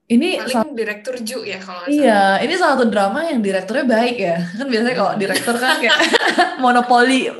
[0.08, 1.92] Ini Paling direktur Ju ya kalau salah.
[1.92, 4.42] iya, ini salah satu drama yang direkturnya baik ya.
[4.50, 5.94] Kan biasanya kalau direktur kan kayak
[6.58, 7.30] monopoli.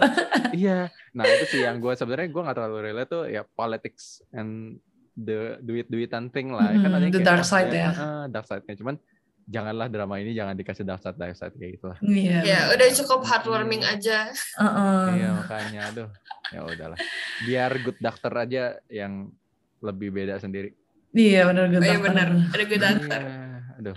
[0.53, 4.79] iya nah itu sih yang gue sebenarnya gue nggak terlalu relate tuh ya politics and
[5.15, 7.91] the duit-duitan thing lah kan Mm-mm, ada yang the kayak, dark side ya.
[7.93, 8.95] ah, dark side-nya cuman
[9.45, 12.39] janganlah drama ini jangan dikasih dark side dark side kayak gitu lah Iya.
[12.41, 14.31] Ya udah cukup heartwarming aja.
[14.31, 15.03] Heeh.
[15.17, 16.09] Iya makanya aduh
[16.51, 16.99] ya udahlah
[17.43, 19.31] biar good doctor aja yang
[19.81, 20.75] lebih beda sendiri.
[21.11, 22.29] Iya benar Oh, iya benar.
[22.31, 22.55] benar.
[22.55, 23.23] Ada dantar.
[23.23, 23.39] Iya,
[23.77, 23.97] aduh.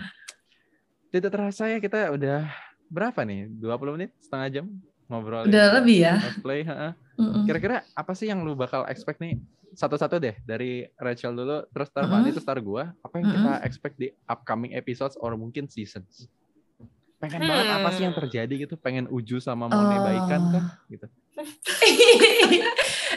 [1.08, 2.50] Tidak terasa ya kita udah
[2.90, 3.46] berapa nih?
[3.54, 4.66] 20 menit, setengah jam
[5.06, 5.46] ngobrol.
[5.46, 6.14] Udah lebih ya.
[6.18, 6.92] Cosplay, heeh.
[7.14, 7.44] Mm-mm.
[7.44, 9.38] Kira-kira apa sih yang lu bakal expect nih?
[9.70, 12.14] Satu-satu deh dari Rachel dulu, terus tar Mm-mm.
[12.16, 12.94] Fani, terus tar gua.
[13.00, 16.26] Apa yang kita expect di upcoming episodes or mungkin seasons?
[17.16, 18.20] Pengen banget apa sih yang Hmm.
[18.20, 18.74] terjadi gitu?
[18.76, 20.02] Pengen Uju sama Mone Oh.
[20.02, 20.64] baikan kan?
[20.86, 21.06] Gitu.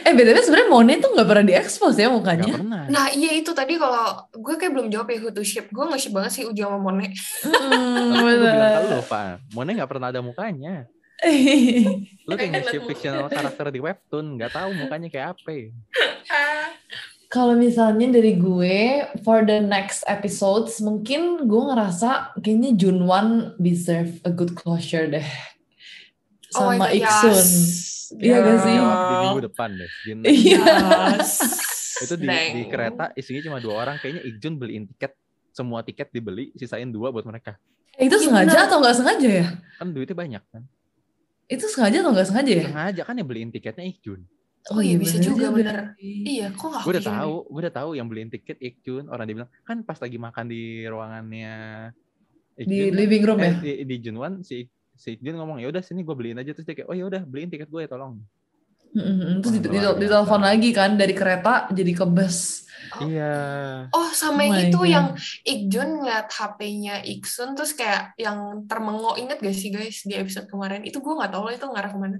[0.00, 2.46] eh btw sebenarnya Monet tuh nggak pernah diekspos ya Gak mukanya.
[2.50, 2.82] pernah.
[2.88, 5.68] Nah iya itu tadi kalau gue kayak belum jawab ya who to ship.
[5.68, 7.12] Gue nge-ship banget sih Uju sama Mone.
[7.44, 8.88] Mm, Tapi gue bilang ke bener.
[8.88, 9.26] lu, Pak.
[9.52, 10.74] Mone gak pernah ada mukanya.
[12.28, 14.38] Lu kayak liat fictional karakter di webtoon.
[14.38, 15.74] Gak tahu mukanya kayak apa.
[17.28, 24.32] Kalau misalnya dari gue for the next episodes mungkin gue ngerasa kayaknya Junwan deserve a
[24.32, 25.28] good closure deh
[26.56, 27.28] Oh sama God, Iksun.
[27.36, 27.52] yes.
[28.16, 28.72] Iya gak sih?
[28.80, 29.90] Di minggu depan deh.
[30.24, 30.64] Iya.
[31.20, 31.32] Yes.
[32.00, 32.52] Itu di, Dang.
[32.56, 33.96] di kereta isinya cuma dua orang.
[34.00, 35.12] Kayaknya Ikjun beliin tiket.
[35.52, 37.58] Semua tiket dibeli, sisain dua buat mereka.
[37.98, 39.46] Eh, itu Iya, sengaja atau nggak sengaja ya?
[39.76, 40.62] Kan duitnya banyak kan.
[41.48, 42.64] Itu sengaja atau nggak sengaja ya?
[42.68, 44.20] Sengaja kan yang beliin tiketnya Ikjun.
[44.68, 45.96] Oh iya, bisa juga, bener.
[46.02, 49.04] Iya, kok gak Gue udah kepikiran tahu, gue udah tahu yang beliin tiket Ikjun.
[49.08, 51.56] Orang dia bilang, kan pas lagi makan di ruangannya
[52.52, 53.52] Di Ikjun, living room eh, ya?
[53.64, 56.74] di, di Junwan si si Ikjun ngomong ya udah sini gue beliin aja terus dia
[56.74, 58.20] kayak oh ya udah beliin tiket gue ya tolong.
[58.90, 59.40] Mm-mm.
[59.40, 59.96] Terus di- di- biasa.
[59.96, 62.64] ditelepon lagi kan dari kereta jadi ke bus.
[62.90, 63.04] Oh.
[63.04, 63.36] Iya.
[63.90, 64.88] Oh sama Oh yang itu God.
[64.88, 65.06] yang
[65.44, 70.80] Ikjun ngeliat HP-nya Iksun terus kayak yang termengok inget gak sih guys di episode kemarin
[70.82, 72.16] itu gue nggak tahu lah itu ngarah ke mana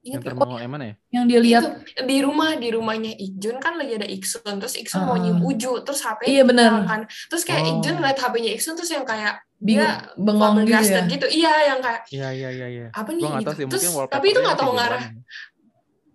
[0.00, 0.26] Yang Ingat gak?
[0.32, 0.94] termengok yang mana ya?
[1.12, 1.70] Yang dia lihat Itu
[2.02, 5.20] di rumah di rumahnya Ikjun kan lagi ada Iksun terus Iksun mau Ah.
[5.20, 6.70] nyium Uju terus HP Iya, benar.
[6.82, 7.70] kan terus kayak Oh.
[7.70, 11.04] Ikjun ngeliat HP-nya Iksun terus yang kayak bingung, dia bengong gitu ya.
[11.06, 12.86] gitu iya yang kayak Iya iya iya iya.
[12.90, 15.04] apa nih gitu sih terus tapi itu nggak tahu ngarah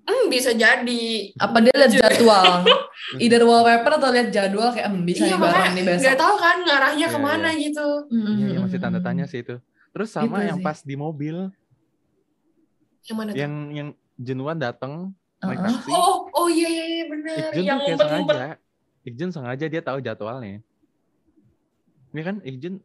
[0.08, 1.04] Hmm, bisa jadi.
[1.36, 2.64] Apa dia lihat jadwal?
[3.24, 6.02] Either wallpaper atau lihat jadwal kayak hmm, bisa iya, nih bareng nih besok.
[6.02, 7.88] nggak tahu kan ngarahnya Iya, ke mana gitu.
[8.08, 9.56] Mm, Iya, mm, iya, masih mm, tanda tanya sih itu.
[9.92, 10.66] Terus sama Gitu yang sih.
[10.66, 11.36] pas di mobil,
[13.04, 13.38] Yang mana tuh?
[13.38, 15.68] yang yang Jenuan datang naik Uh-uh.
[15.70, 15.92] taksi.
[15.92, 17.36] Oh, oh iya iya iya benar.
[17.38, 18.48] Ikjun Yang tuh kayak sengaja.
[19.04, 20.60] Ikjun sengaja dia tahu jadwalnya.
[22.10, 22.76] Ini kan Ikjun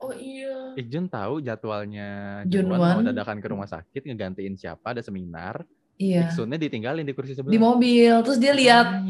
[0.00, 0.72] Oh iya.
[0.74, 2.08] Ikjun tahu jadwalnya
[2.42, 2.80] Junwan.
[2.80, 5.60] Junwan mau dadakan ke rumah sakit ngegantiin siapa ada seminar.
[6.00, 6.26] Iya.
[6.26, 7.52] Iksunnya ditinggalin di kursi sebelah.
[7.52, 8.86] Di mobil, terus dia lihat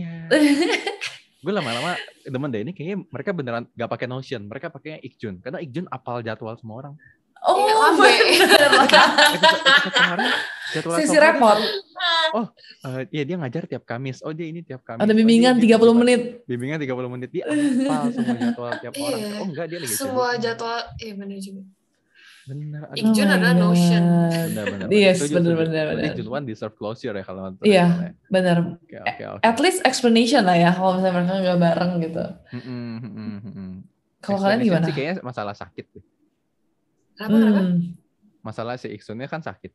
[1.41, 5.57] gue lama-lama demen deh ini kayaknya mereka beneran gak pakai Notion, mereka pakainya Ikjun karena
[5.57, 6.95] Ikjun apal jadwal semua orang.
[7.41, 7.73] Oh, Iya,
[9.89, 10.29] kemarin
[10.75, 11.57] jadwal Sesi Sofra repot.
[11.57, 12.47] tuh,
[12.87, 14.21] eh, iya dia ngajar tiap Kamis.
[14.21, 15.01] Oh dia ini tiap Kamis.
[15.01, 16.21] Ada Oh, bimbingan ini 30 tiap- menit.
[16.45, 19.07] Bimbingan 30 menit dia apal semua jadwal tiap Iya.
[19.07, 19.33] orang.
[19.33, 21.63] Oh enggak dia lagi Semua jadwal, iya benar juga.
[22.49, 22.81] Bener.
[22.97, 24.03] Ikjun Oh adalah Notion.
[24.03, 24.33] God.
[24.33, 25.53] Bener, bener, Yes, setuju.
[25.53, 26.17] bener, Berarti bener.
[26.17, 27.65] Junwan deserve closure ya kalau nonton.
[27.69, 27.87] Iya.
[28.31, 29.43] Oke, oke.
[29.45, 32.25] At least explanation lah ya, kalau misalnya mereka nggak bareng gitu.
[32.57, 33.71] Mm-mm.
[34.21, 34.87] Kalau kalian gimana?
[34.89, 35.87] sih kayaknya masalah sakit.
[37.17, 37.61] Kenapa kenapa?
[37.61, 37.79] Hmm.
[38.41, 39.73] Masalah si Iksunnya kan sakit.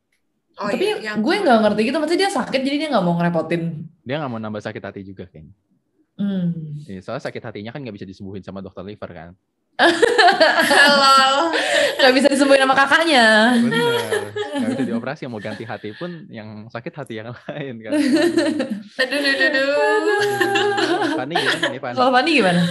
[0.56, 3.14] Oh Tapi iya, yang gue nggak ngerti gitu, maksudnya dia sakit jadi dia nggak mau
[3.20, 3.62] ngerepotin.
[4.02, 5.52] Dia nggak mau nambah sakit hati juga kayaknya.
[6.16, 6.80] Hmm.
[6.88, 9.30] Iya, soalnya sakit hatinya kan nggak bisa disembuhin sama dokter liver kan.
[10.72, 11.52] Halo.
[12.00, 13.56] Gak bisa disembuhin sama kakaknya.
[13.60, 14.32] Bener.
[14.56, 17.92] Nggak bisa dioperasi mau ganti hati pun yang sakit hati yang lain kan.
[17.92, 20.20] Aduh, aduh, aduh, aduh.
[21.16, 21.96] Fani gimana nih Fani?
[21.96, 22.62] Kalau Fani gimana?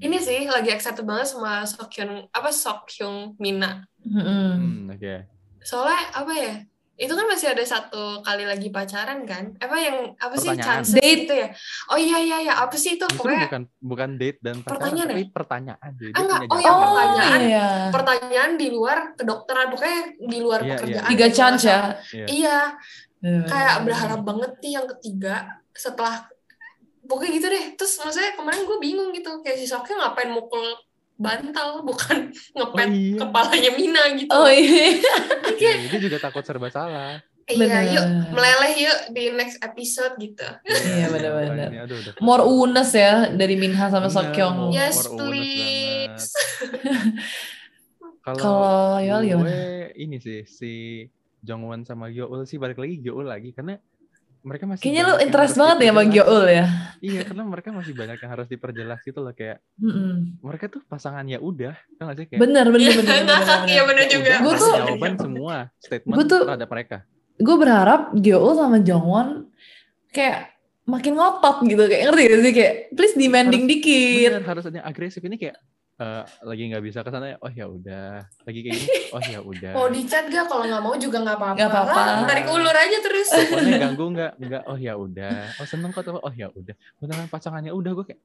[0.00, 3.84] Ini sih lagi excited banget sama Sokyun apa Sokyung Mina.
[4.00, 4.24] Hmm.
[4.24, 5.28] Hmm, oke.
[5.60, 6.54] Soalnya apa ya?
[7.00, 9.56] Itu kan masih ada satu kali lagi pacaran kan?
[9.56, 10.84] Apa yang apa sih Pertanyaan.
[10.84, 11.24] chance Date.
[11.24, 11.48] itu ya?
[11.88, 13.04] Oh iya iya iya, apa sih itu?
[13.06, 15.28] Justru Pokoknya bukan bukan date dan pacaran, Pertanyaan tapi ya?
[15.32, 15.90] pertanyaan.
[15.96, 16.40] Jadi Ah, enggak.
[16.44, 16.92] Oh, yang jawaban.
[16.92, 17.40] pertanyaan.
[17.42, 17.68] iya.
[17.88, 21.08] pertanyaan di luar kedokteran pokoknya di luar Iya, pekerjaan.
[21.08, 21.80] Tiga gitu, chance ya.
[22.10, 22.26] Iya.
[22.28, 22.58] Iya,
[23.18, 23.48] Bener-bener.
[23.48, 25.34] kayak berharap banget nih yang ketiga
[25.72, 26.14] setelah
[27.02, 27.64] pokoknya gitu deh.
[27.74, 30.68] Terus maksudnya kemarin gue bingung gitu, kayak si Sokyo ngapain mukul
[31.20, 33.16] bantal bukan ngepet Oh, iya.
[33.20, 34.32] kepalanya Mina gitu.
[34.32, 34.96] Oh iya.
[35.60, 37.20] Iya, dia juga takut serba salah.
[37.44, 37.82] Iya, Bener.
[37.92, 40.46] yuk meleleh yuk di next episode gitu.
[40.64, 41.12] Iya,
[41.84, 42.14] Aduh, udah.
[42.24, 44.56] More unes ya dari Minha sama Bener, Sokyong.
[44.72, 46.32] Yes, please.
[48.24, 49.52] Kalau gue gimana?
[49.96, 50.72] ini sih si
[51.40, 53.80] Jongwon sama Gyeol sih balik lagi Gyeol lagi karena
[54.40, 55.96] mereka masih Kayaknya lu interest harus banget ya sama.
[56.06, 56.64] Gyeol ya.
[56.98, 60.36] Iya, karena mereka masih banyak yang harus diperjelas gitu loh kayak Mm-mm.
[60.38, 63.14] mereka tuh pasangan ya udah, gak sih kayak Bener, bener, bener,
[63.68, 64.04] iya bener.
[64.04, 64.32] ya juga.
[64.38, 66.96] kasih tuh- jawaban semua statement Gua tuh- terhadap mereka.
[67.36, 69.28] Gue berharap Gyeol sama Jongwon
[70.10, 70.52] kayak
[70.84, 71.82] makin ngotot gitu.
[71.82, 72.52] Kayak ngerti gak sih?
[72.52, 74.30] Kayak please demanding dikit.
[74.34, 75.56] Bener, harus ada yang agresif ini kayak
[76.00, 78.24] eh, lagi nggak bisa ke sana ya, oh ya udah.
[78.48, 79.72] Lagi kayak gini, oh ya udah.
[79.76, 80.48] Mau di chat gak?
[80.48, 81.56] Kalau nggak mau juga nggak apa-apa.
[81.60, 82.00] Nggak apa-apa.
[82.00, 83.28] Lah, Tarik ulur aja terus.
[83.28, 84.32] Teleponnya ganggu nggak?
[84.40, 85.36] Nggak, oh ya udah.
[85.60, 86.74] Oh seneng kok oh ya udah.
[86.96, 88.20] Beneran pasangannya udah gue kayak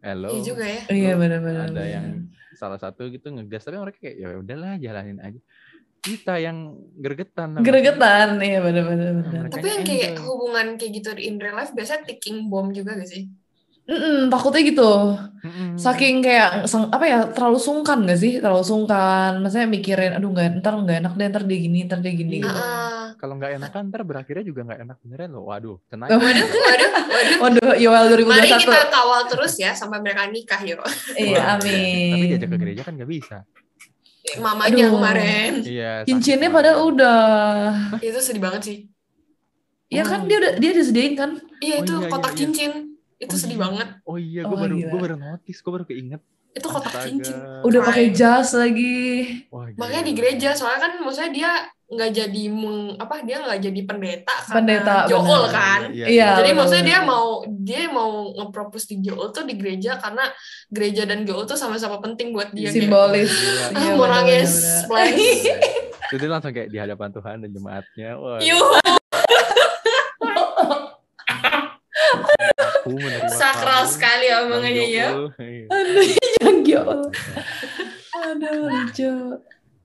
[0.00, 0.32] hello.
[0.32, 0.80] Iya juga ya.
[0.88, 1.68] Iya bener-bener.
[1.68, 2.06] ada yang
[2.56, 5.40] salah satu gitu ngegas tapi mereka kayak ya udahlah jalanin aja
[6.00, 9.20] kita yang gregetan Gregetan, iya bener-bener.
[9.20, 9.40] bener.
[9.48, 10.24] Mereka Tapi yang kayak enjoy.
[10.24, 13.28] hubungan kayak gitu in real life biasanya ticking bomb juga gak sih?
[13.90, 14.92] Mm-mm, takutnya gitu.
[15.42, 15.74] Mm-mm.
[15.74, 18.38] Saking kayak apa ya terlalu sungkan gak sih?
[18.38, 19.42] Terlalu sungkan.
[19.42, 22.38] Maksudnya mikirin, aduh nggak ntar nggak enak deh ntar dia gini ntar dia gini.
[22.38, 22.46] Iya.
[22.46, 22.60] gitu.
[22.60, 26.46] Ah, kalau nggak enakan ntar berakhirnya juga nggak enak beneran loh waduh tenang Oh, waduh,
[26.46, 27.38] waduh, waduh.
[27.42, 28.62] Waduh, Yoel Mari 2021.
[28.62, 30.80] kita kawal terus ya sampai mereka nikah yuk.
[31.18, 32.28] Iya, tapi amin.
[32.30, 33.38] diajak ke gereja kan nggak bisa
[34.38, 34.94] Mamanya Aduh.
[34.94, 35.52] kemarin.
[35.66, 36.90] iya Cincinnya padahal banget.
[36.94, 37.20] udah.
[37.98, 38.78] Itu sedih banget sih.
[39.90, 41.30] Ya kan dia udah dia disediain kan?
[41.58, 42.38] Iya Oh, itu iya, iya, kotak iya.
[42.38, 42.89] cincin.
[43.20, 43.62] Itu Oh, sedih iya.
[43.62, 43.88] banget.
[44.02, 44.88] oh iya gue Oh, baru gila.
[44.88, 47.06] gue baru notice gue baru keinget Itu kotak Astaga.
[47.06, 47.36] cincin.
[47.62, 48.98] Udah pakai jas lagi.
[49.48, 49.78] Wah, gila.
[49.78, 51.50] Makanya di gereja soalnya kan maksudnya dia
[51.86, 55.50] nggak jadi meng, apa dia nggak jadi pendeta karena Pendeta, Joel benar.
[55.52, 55.80] kan.
[55.90, 56.06] Iya,
[56.36, 60.22] Jadi benar, maksudnya dia mau dia mau nge-propose di Joel tuh di gereja karena
[60.68, 62.70] gereja dan Joel tuh sama-sama penting buat dia.
[62.70, 63.30] Simbolis.
[63.68, 64.50] Ah, Iya, mau nangis.
[66.08, 68.38] Jadi langsung kayak di hadapan Tuhan dan jemaatnya wah
[72.90, 75.08] aku menerima sakral kamu, sekali omongannya ya.
[75.38, 75.66] Iya.
[75.70, 76.04] Aduh,
[76.42, 77.00] yang Yoel.
[78.10, 79.12] Aduh, lucu.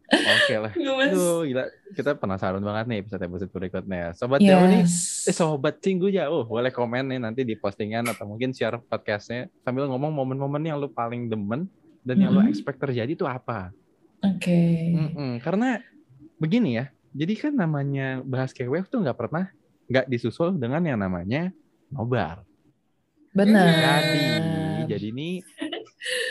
[0.06, 0.70] Oke lah.
[0.70, 1.66] Aduh, gila.
[1.98, 4.14] Kita penasaran banget nih episode-episode berikutnya.
[4.14, 5.26] Sobat jauh nih, Yes.
[5.26, 9.90] eh sobat cinggu jauh, boleh komen nih nanti di postingan atau mungkin share podcastnya sambil
[9.90, 11.66] ngomong momen-momen yang lu paling demen
[12.06, 12.54] dan yang lu Mhm.
[12.54, 13.74] expect terjadi itu apa?
[14.22, 14.94] Oke.
[14.94, 15.42] Mm-mm.
[15.42, 15.82] Karena
[16.38, 19.50] begini ya, jadi kan namanya bahas K-Wave tuh nggak pernah
[19.86, 21.50] nggak disusul dengan yang namanya
[21.90, 22.46] nobar.
[23.36, 23.68] Benar.
[24.00, 24.24] Jadi,
[24.88, 25.30] jadi ini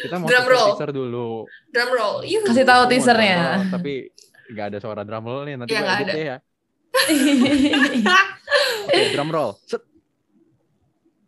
[0.00, 0.68] kita mau Drum kasih roll.
[0.72, 1.28] teaser dulu.
[1.68, 2.16] Drum roll.
[2.24, 2.42] Yuh.
[2.42, 3.68] Kasih tahu teasernya.
[3.68, 4.08] tapi
[4.44, 6.14] nggak ada suara drum roll nih nanti Iya, nggak edit ada.
[6.14, 6.36] deh ya.
[8.86, 9.52] Oke, drum roll.
[9.64, 9.82] Set.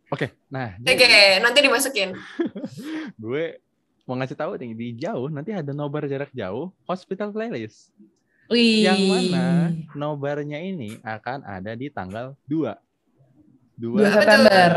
[0.06, 2.14] Oke, nah Oke, jadi nanti dimasukin.
[3.22, 3.58] gue
[4.06, 7.90] mau ngasih tahu nih di jauh nanti ada nobar jarak jauh hospital playlist.
[8.46, 8.86] Wih.
[8.86, 9.46] Yang mana
[9.92, 12.70] nobarnya ini akan ada di tanggal 2.
[13.76, 14.12] 2 2 Apa tuh?
[14.16, 14.70] September.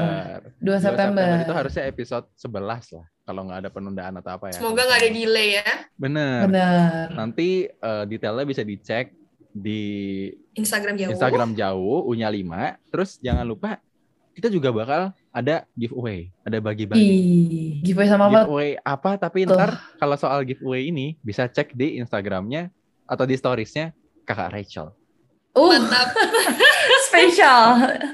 [0.60, 1.30] 2 2 September.
[1.44, 3.08] Itu harusnya episode 11 lah.
[3.24, 4.58] Kalau nggak ada penundaan atau apa ya.
[4.60, 5.72] Semoga nggak ada delay ya.
[5.96, 6.40] Bener.
[6.50, 7.06] Benar.
[7.16, 9.16] Nanti eh, detailnya bisa dicek
[9.50, 9.82] di
[10.54, 11.12] Instagram jauh.
[11.16, 12.92] Instagram jauh U-nya 5.
[12.92, 13.80] Terus jangan lupa
[14.40, 17.04] kita juga bakal ada giveaway, ada bagi-bagi.
[17.04, 18.48] Ih, giveaway sama apa?
[18.48, 19.52] Giveaway apa tapi Tuh.
[19.58, 22.72] ntar kalau soal giveaway ini bisa cek di Instagramnya
[23.04, 23.92] atau di storiesnya
[24.24, 24.96] kakak Rachel.
[25.60, 26.08] Uh, Mantap.
[27.12, 27.64] spesial.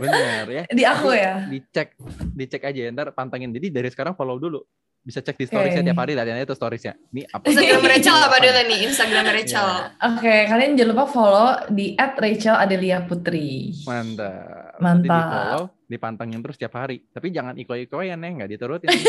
[0.02, 0.64] Bener ya.
[0.66, 1.46] Di aku ya.
[1.46, 1.94] Dicek,
[2.34, 3.54] dicek aja ntar pantengin.
[3.54, 4.66] Jadi dari sekarang follow dulu.
[5.06, 5.90] Bisa cek di storiesnya Oke.
[5.94, 6.98] tiap hari lihat itu storiesnya.
[7.14, 7.46] Ini apa?
[7.46, 8.80] Instagram Rachel apa dulu nih?
[8.90, 9.68] Instagram Rachel.
[9.70, 10.08] Iya.
[10.10, 13.70] Oke, kalian jangan lupa follow di @rachel_adelia putri.
[13.86, 14.65] Mantap.
[14.82, 15.24] Nanti Mantap.
[15.24, 17.04] di follow, dipantengin terus tiap hari.
[17.12, 18.90] Tapi jangan iko-ikoyan ya, nggak diturutin.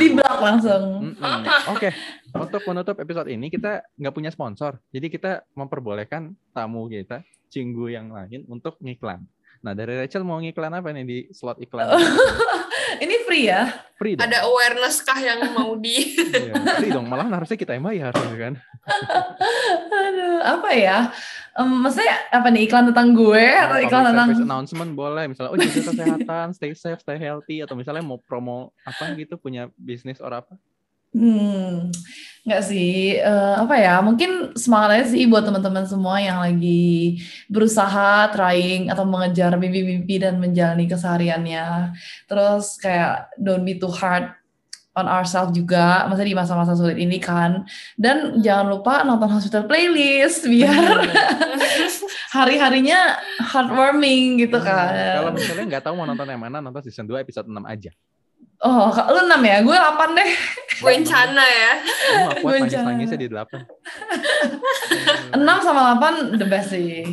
[0.00, 1.12] Di blog langsung.
[1.12, 1.42] Mm-mm.
[1.76, 1.92] Oke,
[2.32, 8.10] untuk menutup episode ini kita nggak punya sponsor, jadi kita memperbolehkan tamu kita, Cinggu yang
[8.10, 9.22] lain untuk ngiklan.
[9.62, 11.88] Nah dari Rachel mau ngiklan apa nih di slot iklan?
[13.02, 13.62] Ini free ya?
[13.96, 14.28] Free dong.
[14.28, 16.12] Ada awareness kah yang mau di
[16.46, 17.08] Iya, free dong.
[17.08, 18.54] Malah harusnya kita yang bayar gitu kan.
[20.06, 20.98] Aduh, apa ya?
[21.56, 25.58] Em, maksudnya apa nih iklan tentang gue atau Mau iklan tentang announcement boleh, misalnya oh
[25.58, 30.36] jaga kesehatan, stay safe, stay healthy, atau misalnya mau promo apa gitu punya bisnis or
[30.36, 30.52] apa?
[31.14, 31.92] Hmm,
[32.46, 33.98] nggak sih, Eh, apa ya?
[34.02, 40.36] Mungkin semangat aja sih buat teman-teman semua yang lagi berusaha, trying atau mengejar mimpi-mimpi dan
[40.38, 41.94] menjalani kesehariannya.
[42.28, 44.30] Terus kayak don't be too hard
[44.96, 47.68] on ourselves juga, masa di masa-masa sulit ini kan.
[48.00, 51.04] Dan jangan lupa nonton hospital playlist biar
[52.36, 55.36] hari-harinya heartwarming gitu Kalau kan.
[55.36, 57.92] misalnya nggak tahu mau nonton yang mana, nonton season 2 episode 6 aja.
[58.58, 59.56] Oh, lu 6 ya?
[59.60, 60.30] Gue 8 deh.
[60.80, 61.72] Rencana ya?
[61.76, 65.36] Lu nggak kuat Gue nangis-nangisnya di 8.
[65.36, 67.04] 6 sama 8 the best sih.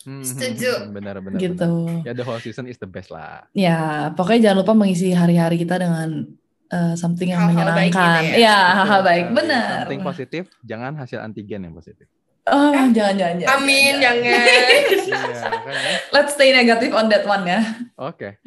[0.00, 0.92] Hmm, Setuju.
[0.92, 1.36] Benar benar.
[1.36, 1.60] Gitu.
[1.60, 2.08] benar.
[2.08, 3.44] Ya the whole season is the best lah.
[3.52, 6.24] Ya, pokoknya jangan lupa mengisi hari-hari kita dengan
[6.68, 8.22] eh, something yang Hal-hal baik menyenangkan.
[8.24, 8.36] gitu ya.
[8.40, 9.24] ya, hal-hal Betul baik.
[9.36, 9.76] Benar.
[9.84, 12.08] Something positif, jangan hasil antigen yang positif.
[12.48, 13.56] Oh, jangan, jangan, jangan.
[13.60, 14.20] Amin, jangan.
[14.24, 14.80] jangan.
[14.90, 15.94] Iya, kan ya?
[16.10, 17.60] Let's stay negative on that one ya.
[18.00, 18.40] Oke.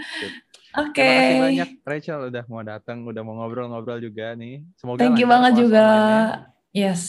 [0.74, 1.06] Oke.
[1.06, 4.66] Terima kasih banyak Rachel udah mau datang, udah mau ngobrol-ngobrol juga nih.
[4.76, 5.86] Semoga Thank you banget juga.
[5.86, 6.52] online-nya.
[6.74, 7.02] Yes.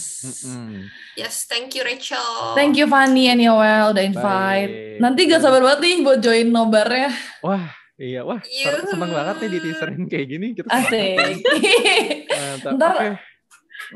[0.44, 0.92] Mm-mm.
[1.16, 2.52] Yes, thank you Rachel.
[2.52, 4.68] Thank you Fanny and Yoel udah invite.
[4.68, 5.00] Baik.
[5.00, 7.08] Nanti gak sabar banget nih buat join nobarnya.
[7.40, 8.92] Wah, iya wah, Yuhu.
[8.92, 10.46] seneng banget nih di teaserin kayak gini.
[10.52, 11.16] Kita Asik.
[12.28, 12.72] Mantap.
[12.76, 13.08] Ntar Oke.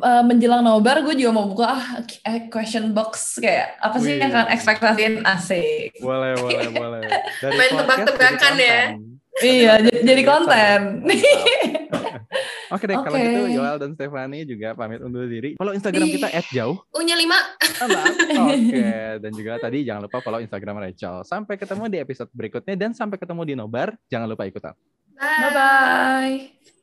[0.08, 4.24] eh, menjelang nobar gue juga mau buka ah, eh, question box kayak apa sih Wih.
[4.24, 6.00] yang kalian ekspektasiin asik.
[6.00, 7.00] Boleh, boleh, boleh.
[7.44, 8.80] Dari Main tebak-tebakan ya.
[9.38, 9.54] Konten.
[9.54, 10.78] iya, jadi, jadi konten.
[11.06, 11.78] Mantap.
[12.68, 13.24] Oke deh, kalau Oke.
[13.24, 15.56] gitu Yoel dan Stefani juga pamit undur diri.
[15.56, 16.76] Follow Instagram kita @jauh.
[16.92, 17.24] U-nya 5.
[18.52, 18.88] Oke,
[19.24, 21.24] dan juga tadi jangan lupa follow Instagram Rachel.
[21.24, 23.96] Sampai ketemu di episode berikutnya dan sampai ketemu di Nobar.
[24.12, 24.76] Jangan lupa ikutan.
[25.16, 26.76] Bye bye.